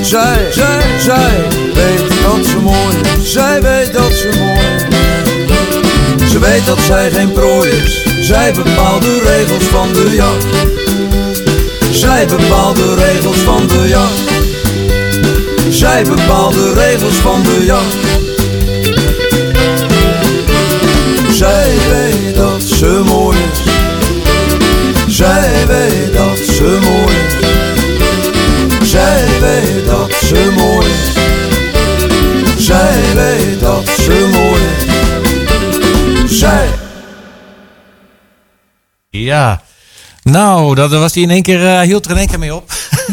[0.00, 3.32] Zij, zij, zij weet dat ze mooi is.
[3.32, 4.58] Zij weet dat ze mooi
[6.20, 6.30] is.
[6.30, 8.04] Ze weet dat zij geen prooi is.
[8.20, 10.46] Zij bepaalt de regels van de jacht.
[11.90, 14.43] Zij bepaalt de regels van de jacht.
[15.74, 17.96] Zij bepaalt de regels van de jacht.
[21.36, 23.62] Zij weet dat ze mooi is.
[25.16, 28.90] Zij weet dat ze mooi is.
[28.90, 31.12] Zij weet dat ze mooi is.
[32.66, 34.62] Zij weet dat ze mooi
[36.24, 36.38] is.
[36.38, 36.68] Zij.
[39.10, 39.62] Ja,
[40.22, 42.72] Nou, dat was die in één keer, eh, hield er in één keer mee op.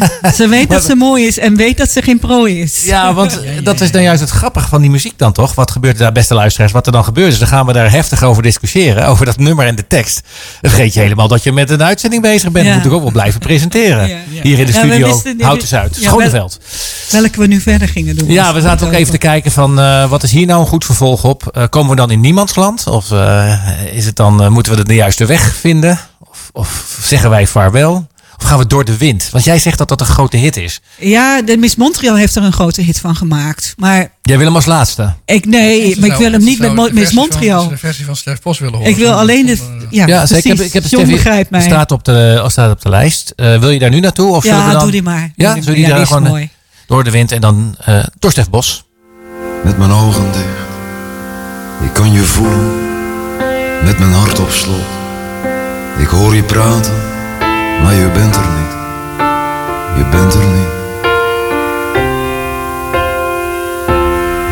[0.36, 2.84] Ze weet dat ze mooi is en weet dat ze geen prooi is.
[2.86, 5.56] Ja, want dat is dan juist het grappige van die muziek dan toch?
[5.56, 6.72] Wat gebeurt er daar, beste luisteraars?
[6.72, 9.06] Wat er dan gebeurt is, dan gaan we daar heftig over discussiëren.
[9.08, 10.22] Over dat nummer en de tekst.
[10.62, 12.66] Dan vergeet je helemaal dat je met een uitzending bezig bent.
[12.68, 12.76] Ja.
[12.76, 14.10] Moet ook wel blijven presenteren.
[14.32, 14.42] Ja.
[14.42, 16.60] Hier in de studio, wisten- Houten Zuid, ja, Schoneveld.
[17.10, 18.30] Welke we nu verder gingen doen.
[18.32, 20.86] Ja, we zaten ook even te kijken van eh, wat is hier nou een goed
[20.86, 21.48] vervolg op?
[21.54, 22.88] Eh, komen we dan in niemandsland?
[22.88, 23.54] Of eh,
[23.94, 26.00] is het dan, moeten we de juiste weg vinden?
[26.20, 28.08] Of, of zeggen wij vaarwel?
[28.42, 29.30] Of gaan we door de wind?
[29.32, 30.82] Want jij zegt dat dat een grote hit is.
[31.00, 33.74] Ja, de Miss Montreal heeft er een grote hit van gemaakt.
[33.78, 35.14] Maar Jij wil hem als laatste.
[35.26, 37.68] ik, nee, maar ik wil hem niet met Miss Montreal.
[37.70, 38.92] de versie van Stef Bos willen horen.
[38.92, 39.56] Ik wil alleen de...
[39.56, 40.38] Zonder- Ja, Ja, precies.
[40.38, 41.62] ik heb, ik heb het John begrijpt mij.
[41.62, 43.34] staat op de, staat op de lijst.
[43.36, 44.36] Eh, wil je daar nu naartoe?
[44.36, 45.32] Of ja, dan doe die maar.
[45.36, 46.50] Ja, Doe die die daar gewoon, mooi.
[46.88, 48.84] door de wind en dan eh door Stef Bos?
[49.64, 50.46] met mijn ogen dicht.
[51.84, 52.72] Ik kan je voelen,
[53.84, 54.76] met mijn hart op slot.
[55.98, 56.94] Ik hoor je praten,
[57.84, 58.74] maar je bent er niet.
[59.98, 60.80] Je bent er niet.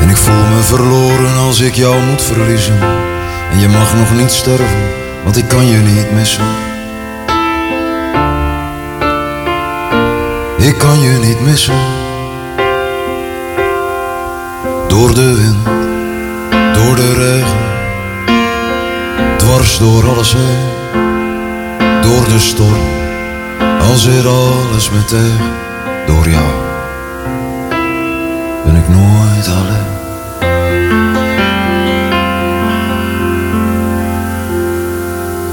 [0.01, 2.80] En ik voel me verloren als ik jou moet verliezen.
[3.51, 4.84] En je mag nog niet sterven,
[5.23, 6.45] want ik kan je niet missen.
[10.57, 11.80] Ik kan je niet missen.
[14.88, 15.65] Door de wind,
[16.73, 17.57] door de regen,
[19.38, 20.77] dwars door alles heen.
[22.01, 22.99] Door de storm,
[23.89, 25.51] al zit alles me tegen.
[26.07, 26.51] Door jou
[28.65, 29.97] ben ik nooit alleen.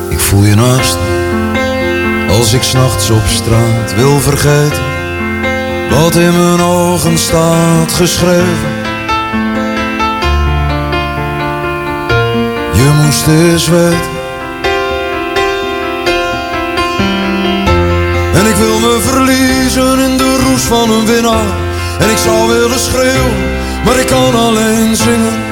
[0.08, 4.84] Ik voel je naast me, als ik s'nachts op straat wil vergeten.
[5.90, 8.74] Wat in mijn ogen staat geschreven.
[12.72, 14.15] Je moest eens weten.
[20.62, 21.54] Van een winnaar.
[21.98, 23.34] En ik zou willen schreeuwen,
[23.84, 25.44] maar ik kan alleen zingen.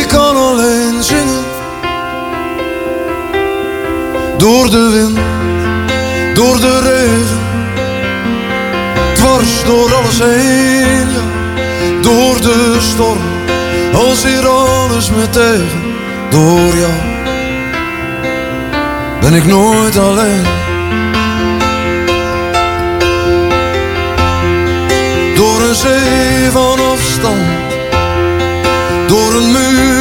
[0.00, 1.44] Ik kan alleen zingen.
[4.36, 5.18] Door de wind,
[6.34, 7.38] door de regen.
[9.14, 11.26] Dwars door alles heen, ja.
[12.00, 13.22] Door de storm,
[13.94, 15.96] als hier alles me tegen.
[16.30, 17.08] Door jou
[19.20, 20.57] ben ik nooit alleen.
[29.52, 29.97] Door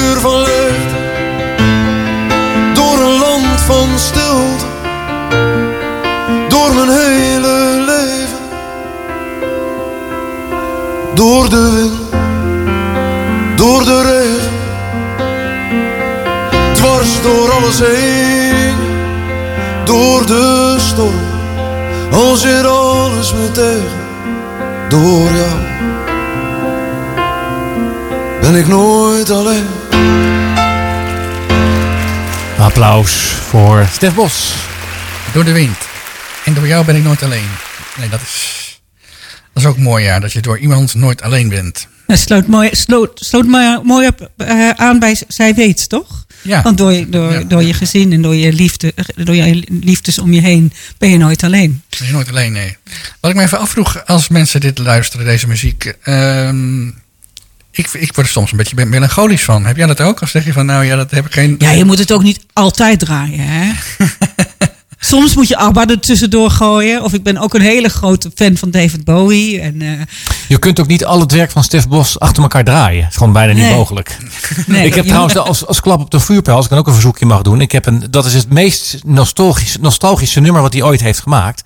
[33.57, 34.53] voor Stef Bos.
[35.33, 35.77] Door de wind.
[36.45, 37.47] En door jou ben ik nooit alleen.
[37.99, 38.81] Nee, dat is,
[39.53, 40.19] dat is ook mooi, ja.
[40.19, 41.87] Dat je door iemand nooit alleen bent.
[42.07, 43.45] Dat sloot mooi, sloot, sloot
[43.83, 46.25] mooi, op, eh, aan bij Zij Weet, toch?
[46.41, 46.61] Ja.
[46.61, 47.39] Want door, je- door, Ja.
[47.43, 51.17] door je gezin en door je, liefde, door je liefdes om je heen ben je
[51.17, 51.83] nooit alleen.
[51.97, 52.77] Ben je nooit alleen, nee.
[53.19, 55.93] Wat ik me even afvroeg, als mensen dit luisteren, deze muziek.
[56.03, 56.89] ehm,
[57.77, 59.65] ik, ik word er soms een beetje melancholisch van.
[59.65, 60.21] Heb jij dat ook?
[60.21, 61.55] Of zeg je van, nou ja, dat heb ik geen...
[61.57, 63.71] Ja, je moet het ook niet altijd draaien, hè?
[64.99, 67.03] Soms moet je ABBA er tussendoor gooien.
[67.03, 69.61] Of ik ben ook een hele grote fan van David Bowie.
[69.61, 69.89] En, eh,
[70.47, 73.01] Je kunt ook niet al het werk van Stef Bos achter elkaar draaien.
[73.01, 74.17] Dat is gewoon bijna niet mogelijk.
[74.67, 76.93] nee, ik heb trouwens als, als klap op de vuurpijl, als ik dan ook een
[76.93, 77.61] verzoekje mag doen.
[77.61, 81.63] Ik heb een, dat is het meest nostalgische, nostalgische nummer wat hij ooit heeft gemaakt.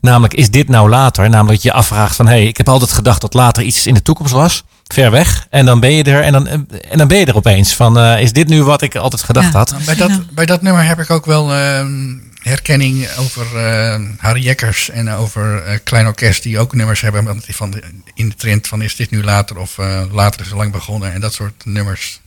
[0.00, 1.28] Namelijk, is dit nou later?
[1.28, 3.86] Namelijk dat je je afvraagt van, hé, hey, ik heb altijd gedacht dat later iets
[3.86, 4.64] in de toekomst was.
[4.92, 5.46] Ver weg.
[5.50, 6.46] En dan ben je er en dan,
[6.90, 7.74] en dan ben je er opeens.
[7.74, 9.58] Van, eh, is dit nu wat ik altijd gedacht Ja.
[9.58, 9.70] had?
[9.70, 14.42] Nou, bij, dat, bij dat nummer heb ik ook wel ehm, herkenning over eh, Harry
[14.42, 17.82] Jekkers en over eh, Klein Orkest, die ook nummers hebben want die van de,
[18.14, 21.12] in de trend van is dit nu later of eh, later is het lang begonnen
[21.12, 22.20] en dat soort nummers.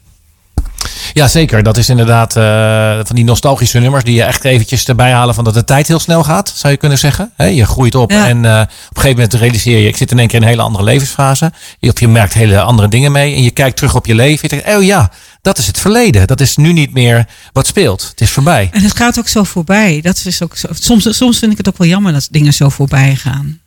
[1.15, 1.63] Ja, zeker.
[1.63, 5.43] Dat is inderdaad eh, van die nostalgische nummers die je echt eventjes erbij halen van
[5.43, 7.31] dat de tijd heel snel gaat, zou je kunnen zeggen.
[7.37, 8.27] Je groeit op Ja.
[8.27, 10.49] en eh, op een gegeven moment realiseer je, ik zit in één keer in een
[10.49, 11.51] hele andere levensfase.
[11.79, 14.49] Je, je merkt hele andere dingen mee en je kijkt terug op je leven.
[14.49, 15.11] Je denkt, oh ja,
[15.41, 16.27] dat is het verleden.
[16.27, 18.07] Dat is nu niet meer wat speelt.
[18.09, 18.69] Het is voorbij.
[18.71, 20.01] En het gaat ook zo voorbij.
[20.01, 22.69] Dat is ook zo, soms, soms vind ik het ook wel jammer dat dingen zo
[22.69, 23.59] voorbij gaan.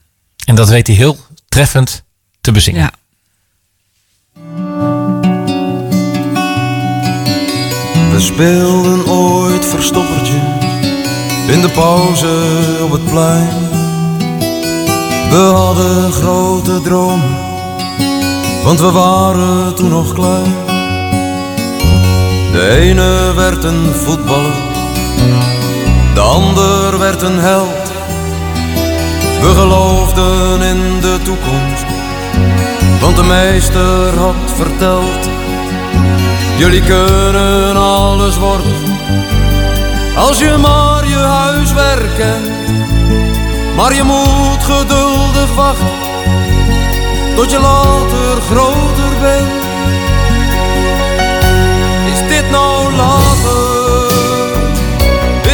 [0.44, 1.16] En dat weet hij heel
[1.48, 2.02] treffend
[2.40, 2.80] te bezingen.
[2.80, 2.90] Ja.
[8.18, 10.40] We speelden ooit verstoppertje
[11.46, 12.28] in de pauze
[12.82, 13.48] op het plein.
[15.30, 17.36] We hadden grote dromen,
[18.64, 20.54] want we waren toen nog klein.
[22.52, 24.58] De ene werd een voetballer,
[26.14, 27.92] de ander werd een held.
[29.40, 31.86] We geloofden in de toekomst,
[33.00, 35.37] want de meester had verteld.
[36.58, 38.98] Jullie kunnen alles worden,
[40.16, 42.68] als je maar je huiswerk kent.
[43.76, 45.88] Maar je moet geduldig wachten,
[47.36, 49.64] tot je later groter bent.
[52.12, 54.10] Is dit nou later?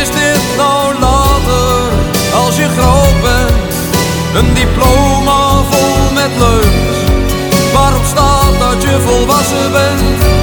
[0.00, 1.92] Is dit nou later,
[2.44, 3.74] als je groot bent?
[4.34, 6.98] Een diploma vol met leugens,
[7.74, 10.33] waarop staat dat je volwassen bent.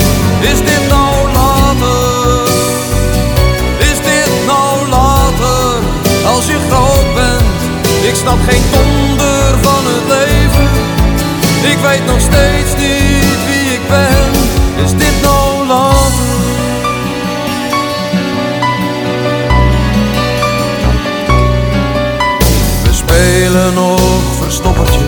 [8.12, 10.70] Ik snap geen donder van het leven.
[11.72, 14.32] Ik weet nog steeds niet wie ik ben.
[14.84, 16.32] Is dit nou later?
[22.84, 25.05] We spelen nog verstoppertje,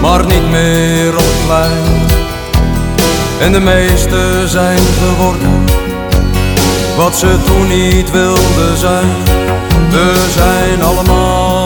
[0.00, 2.12] maar niet meer op het.
[3.40, 5.64] En de meesten zijn geworden
[6.96, 9.08] wat ze toen niet wilden zijn.
[9.90, 11.63] We zijn allemaal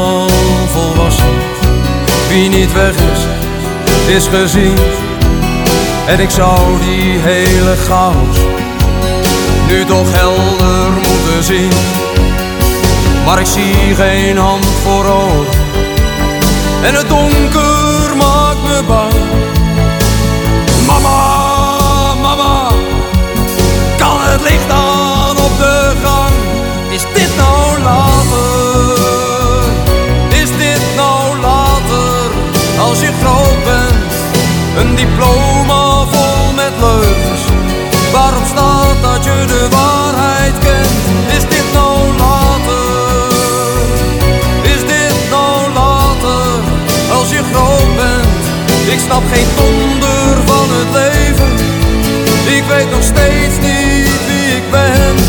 [2.29, 3.21] Wie niet weg is,
[4.15, 4.77] is gezien.
[6.07, 8.37] En ik zou die hele chaos
[9.69, 11.71] nu toch helder moeten zien.
[13.25, 15.47] Maar ik zie geen hand voor ogen.
[16.83, 19.13] En het donker maakt me bang.
[20.87, 22.69] Mama, mama,
[23.97, 25.18] kan het licht aan
[32.89, 34.12] Als je groot bent,
[34.76, 37.43] een diploma vol met leugens.
[38.12, 40.99] Waarop staat dat je de waarheid kent?
[41.36, 43.30] Is dit nou later?
[44.62, 46.61] Is dit nou later?
[47.18, 48.43] Als je groot bent,
[48.95, 51.53] ik snap geen donder van het leven.
[52.57, 55.28] Ik weet nog steeds niet wie ik ben.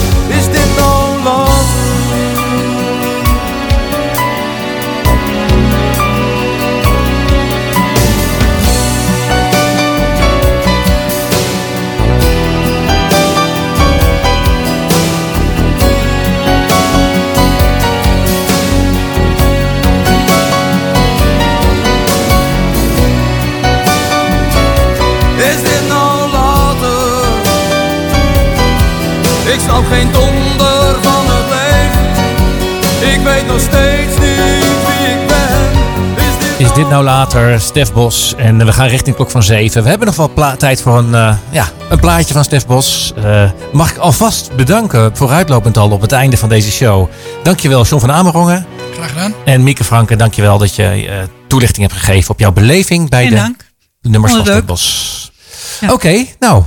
[36.79, 38.35] Dit, nou later, Stef Bos?
[38.35, 39.83] En we gaan richting klok van 7.
[39.83, 43.13] We hebben nog wel tijd voor een, eh, ja, een plaatje van Stef Bos.
[43.15, 47.09] Eh, mag ik alvast bedanken, vooruitlopend al op het einde van deze show.
[47.43, 48.65] Dankjewel, John van Amerongen.
[48.93, 49.33] Graag gedaan.
[49.45, 51.17] En Mieke Franke, dankjewel dat je eh,
[51.47, 53.65] toelichting hebt gegeven op jouw beleving bij Geen de dank.
[54.01, 54.67] nummers van Vond het Stef.
[54.67, 55.31] Bos.
[55.79, 55.93] Ja.
[55.93, 56.63] Oké, nou.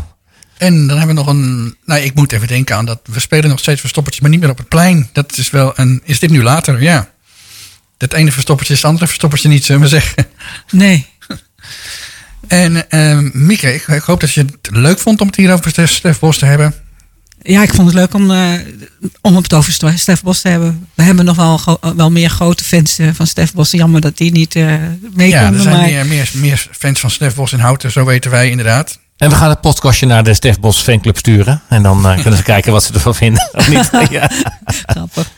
[0.58, 1.76] En dan hebben we nog een.
[1.84, 3.00] Nou, ik moet even denken aan dat.
[3.04, 5.08] We spelen nog steeds verstoppertjes, maar niet meer op het plein.
[5.12, 6.02] Dat is wel een.
[6.04, 6.82] Is dit nu later?
[6.82, 7.11] Ja.
[8.02, 10.26] Dat ene verstoppertje is het andere verstoppertje niet, zullen we zeggen.
[10.70, 11.06] Nee.
[12.48, 15.70] En ehm Mieke, ik, ik hoop dat je het leuk vond om het hier over
[15.70, 16.74] Stef, Stef Bos te hebben.
[17.42, 18.52] Ja, ik vond het leuk om, eh,
[19.20, 20.86] om het over Stef Bos te hebben.
[20.94, 23.70] We hebben nog wel, wel meer grote fans eh, van Stef Bos.
[23.70, 24.64] Jammer dat die niet eh
[25.14, 28.04] mee Ja, er zijn maar- meer, meer, meer fans van Stef Bos in Houten, zo
[28.04, 28.98] weten wij inderdaad.
[29.16, 31.62] En we gaan het podcastje naar de Stef Bos fanclub sturen.
[31.68, 33.50] En dan kunnen ze kijken wat ze ervan vinden.
[33.52, 33.90] Of niet?
[34.10, 34.30] ja.
[34.86, 35.30] Grappig.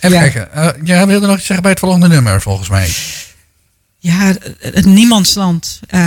[0.00, 0.20] Even Ja.
[0.22, 0.52] kijken.
[0.52, 2.88] eh, jij wilde nog iets zeggen bij het volgende nummer, volgens mij.
[4.00, 5.80] Ja, het, niemandsland.
[5.86, 6.00] Eh,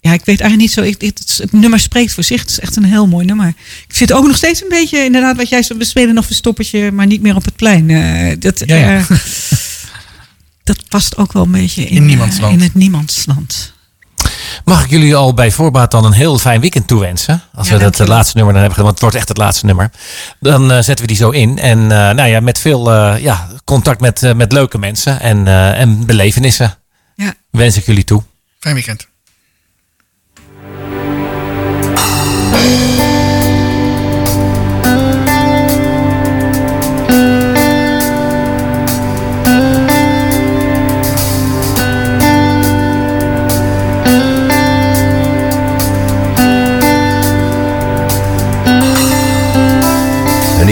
[0.00, 0.80] ja, ik weet eigenlijk niet zo.
[0.82, 2.40] Ik, het, het nummer spreekt voor zich.
[2.40, 3.48] Het is echt een heel mooi nummer.
[3.88, 5.78] Ik zit ook nog steeds een beetje, inderdaad, wat jij zei.
[5.78, 7.90] We spelen nog verstoppertje, maar niet meer op het plein.
[7.90, 9.06] Eh, dat, Ja, ja.
[10.64, 12.52] dat past ook wel een beetje in, In niemandsland.
[12.52, 13.72] in het niemandsland.
[14.64, 17.42] Mag ik jullie al bij voorbaat dan een heel fijn weekend toewensen?
[17.54, 19.66] Als Ja, we dat laatste nummer dan hebben gedaan, want het wordt echt het laatste
[19.66, 19.90] nummer.
[20.40, 21.58] Dan eh, zetten we die zo in.
[21.58, 25.46] En eh, nou ja, met veel eh, ja, contact met, met leuke mensen en,
[25.76, 26.74] en belevenissen
[27.16, 27.34] Ja.
[27.50, 28.22] wens ik jullie toe.
[28.58, 29.08] Fijn weekend.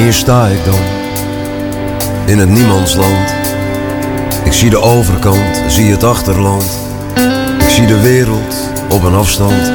[0.06, 0.80] Sta ik dan
[2.26, 3.34] in het niemandsland.
[4.44, 6.78] Ik zie de overkant, zie het achterland.
[7.58, 8.54] Ik zie de wereld
[8.90, 9.72] op een afstand.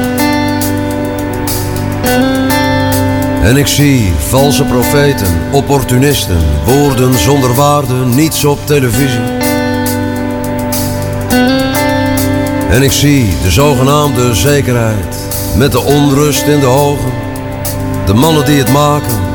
[3.42, 9.38] En ik zie valse profeten, opportunisten, woorden zonder waarde, niets op televisie.
[12.70, 15.16] En ik zie de zogenaamde zekerheid,
[15.56, 17.12] met de onrust in de ogen,
[18.06, 19.33] de mannen die het maken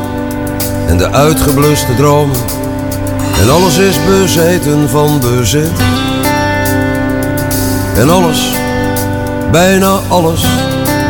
[0.89, 2.35] en de uitgebluste dromen.
[3.41, 5.71] En alles is bezeten van bezit.
[7.95, 8.51] En alles,
[9.51, 10.45] bijna alles,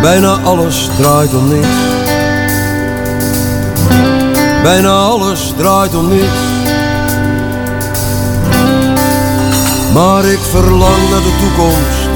[0.02, 1.78] bijna alles draait om niets.
[4.64, 6.40] Bijna alles draait om niets.
[9.94, 12.08] Maar ik verlang naar de toekomst.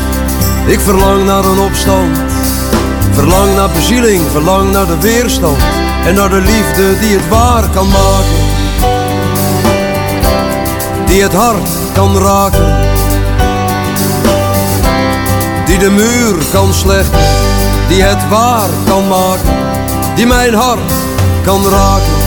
[0.65, 2.17] Ik verlang naar een opstand.
[3.11, 5.82] Verlang naar bezieling, verlang naar de weerstand.
[6.05, 8.41] En naar de liefde die het waar kan maken.
[11.05, 12.75] Die het hart kan raken.
[15.65, 17.19] Die de muur kan slechten.
[17.87, 19.55] Die het waar kan maken.
[20.15, 20.91] Die mijn hart
[21.43, 22.21] kan raken.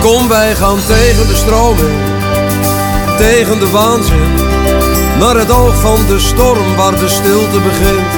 [0.00, 1.90] Kom wij gaan tegen de stromen,
[3.16, 4.34] tegen de waanzin,
[5.18, 8.17] naar het oog van de storm waar de stilte begint.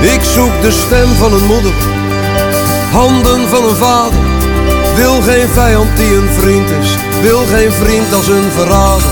[0.00, 1.72] Ik zoek de stem van een moeder,
[2.92, 4.18] handen van een vader.
[4.94, 9.10] Wil geen vijand die een vriend is, wil geen vriend als een verrader.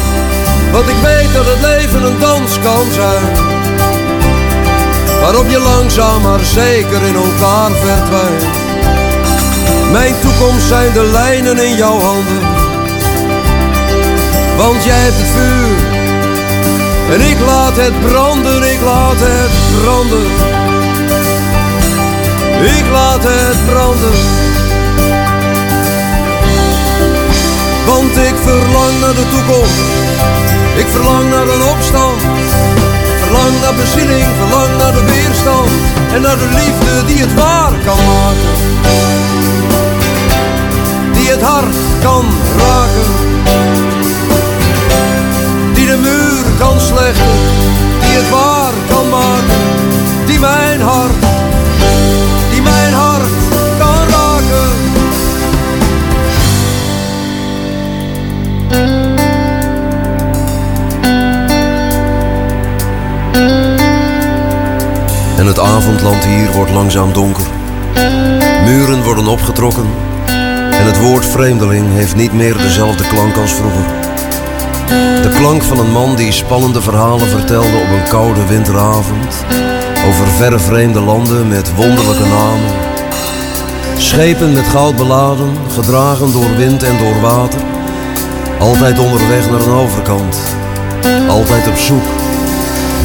[0.72, 3.22] Want ik weet dat het leven een dans kan zijn,
[5.20, 8.44] waarop je langzaam maar zeker in elkaar verdwijnt.
[9.92, 12.40] Mijn toekomst zijn de lijnen in jouw handen.
[14.56, 15.92] Want jij hebt het vuur.
[17.14, 20.63] En ik laat het branden, ik laat het branden.
[22.64, 24.16] Ik laat het branden.
[27.86, 29.80] Want ik verlang naar de toekomst.
[30.76, 32.20] Ik verlang naar een opstand.
[33.22, 35.70] Verlang naar bezieling, verlang naar de weerstand.
[36.14, 38.64] En naar de liefde die het waar kan maken
[41.24, 42.24] die het hart kan
[42.56, 43.10] raken.
[45.74, 47.36] Die de muur kan slechten,
[48.00, 49.62] die het waar kan maken.
[50.26, 51.24] Die mijn hart,
[65.44, 67.46] En het avondland hier wordt langzaam donker.
[68.64, 69.86] Muren worden opgetrokken
[70.70, 73.84] en het woord vreemdeling heeft niet meer dezelfde klank als vroeger.
[75.22, 79.44] De klank van een man die spannende verhalen vertelde op een koude winteravond.
[80.08, 82.72] Over verre vreemde landen met wonderlijke namen.
[83.96, 87.60] Schepen met goud beladen, gedragen door wind en door water.
[88.58, 90.38] Altijd onderweg naar een overkant.
[91.28, 92.04] Altijd op zoek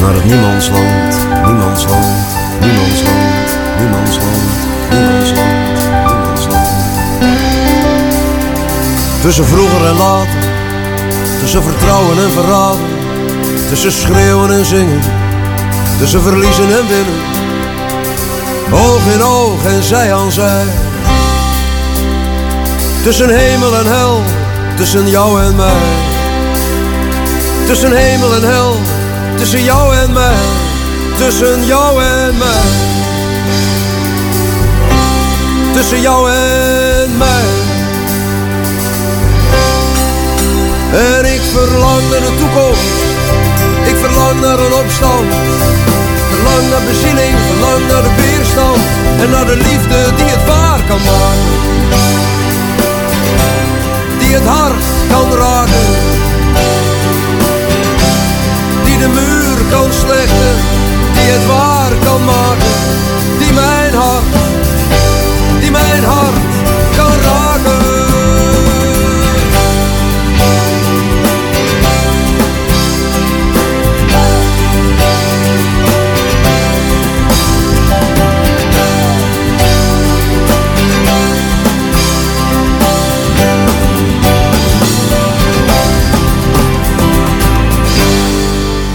[0.00, 2.06] naar het niemandsland, niemandsland,
[2.60, 3.48] niemandsland,
[3.78, 4.36] niemandsland,
[4.90, 6.68] niemandsland.
[9.20, 10.28] Tussen vroeger en later,
[11.40, 12.86] tussen vertrouwen en verraden,
[13.68, 15.00] tussen schreeuwen en zingen,
[15.98, 17.20] tussen verliezen en winnen.
[18.72, 20.64] Oog in oog en zij aan zij.
[23.02, 24.22] Tussen hemel en hel,
[24.76, 25.82] tussen jou en mij.
[27.66, 28.76] Tussen hemel en hel,
[29.36, 30.59] tussen jou en mij
[31.24, 32.68] tussen jou en mij.
[35.72, 37.48] Tussen jou en mij.
[40.92, 42.98] En ik verlang naar de toekomst.
[43.84, 45.28] Ik verlang naar een opstand.
[46.30, 48.82] Verlang naar bezinning, verlang naar de weerstand.
[49.22, 51.58] En naar de liefde die het waar kan maken.
[54.18, 55.88] Die het hart kan raken.
[58.84, 60.79] Die de muur kan slechten
[61.20, 62.74] die het waar kan maken,
[63.38, 64.39] die mijn hart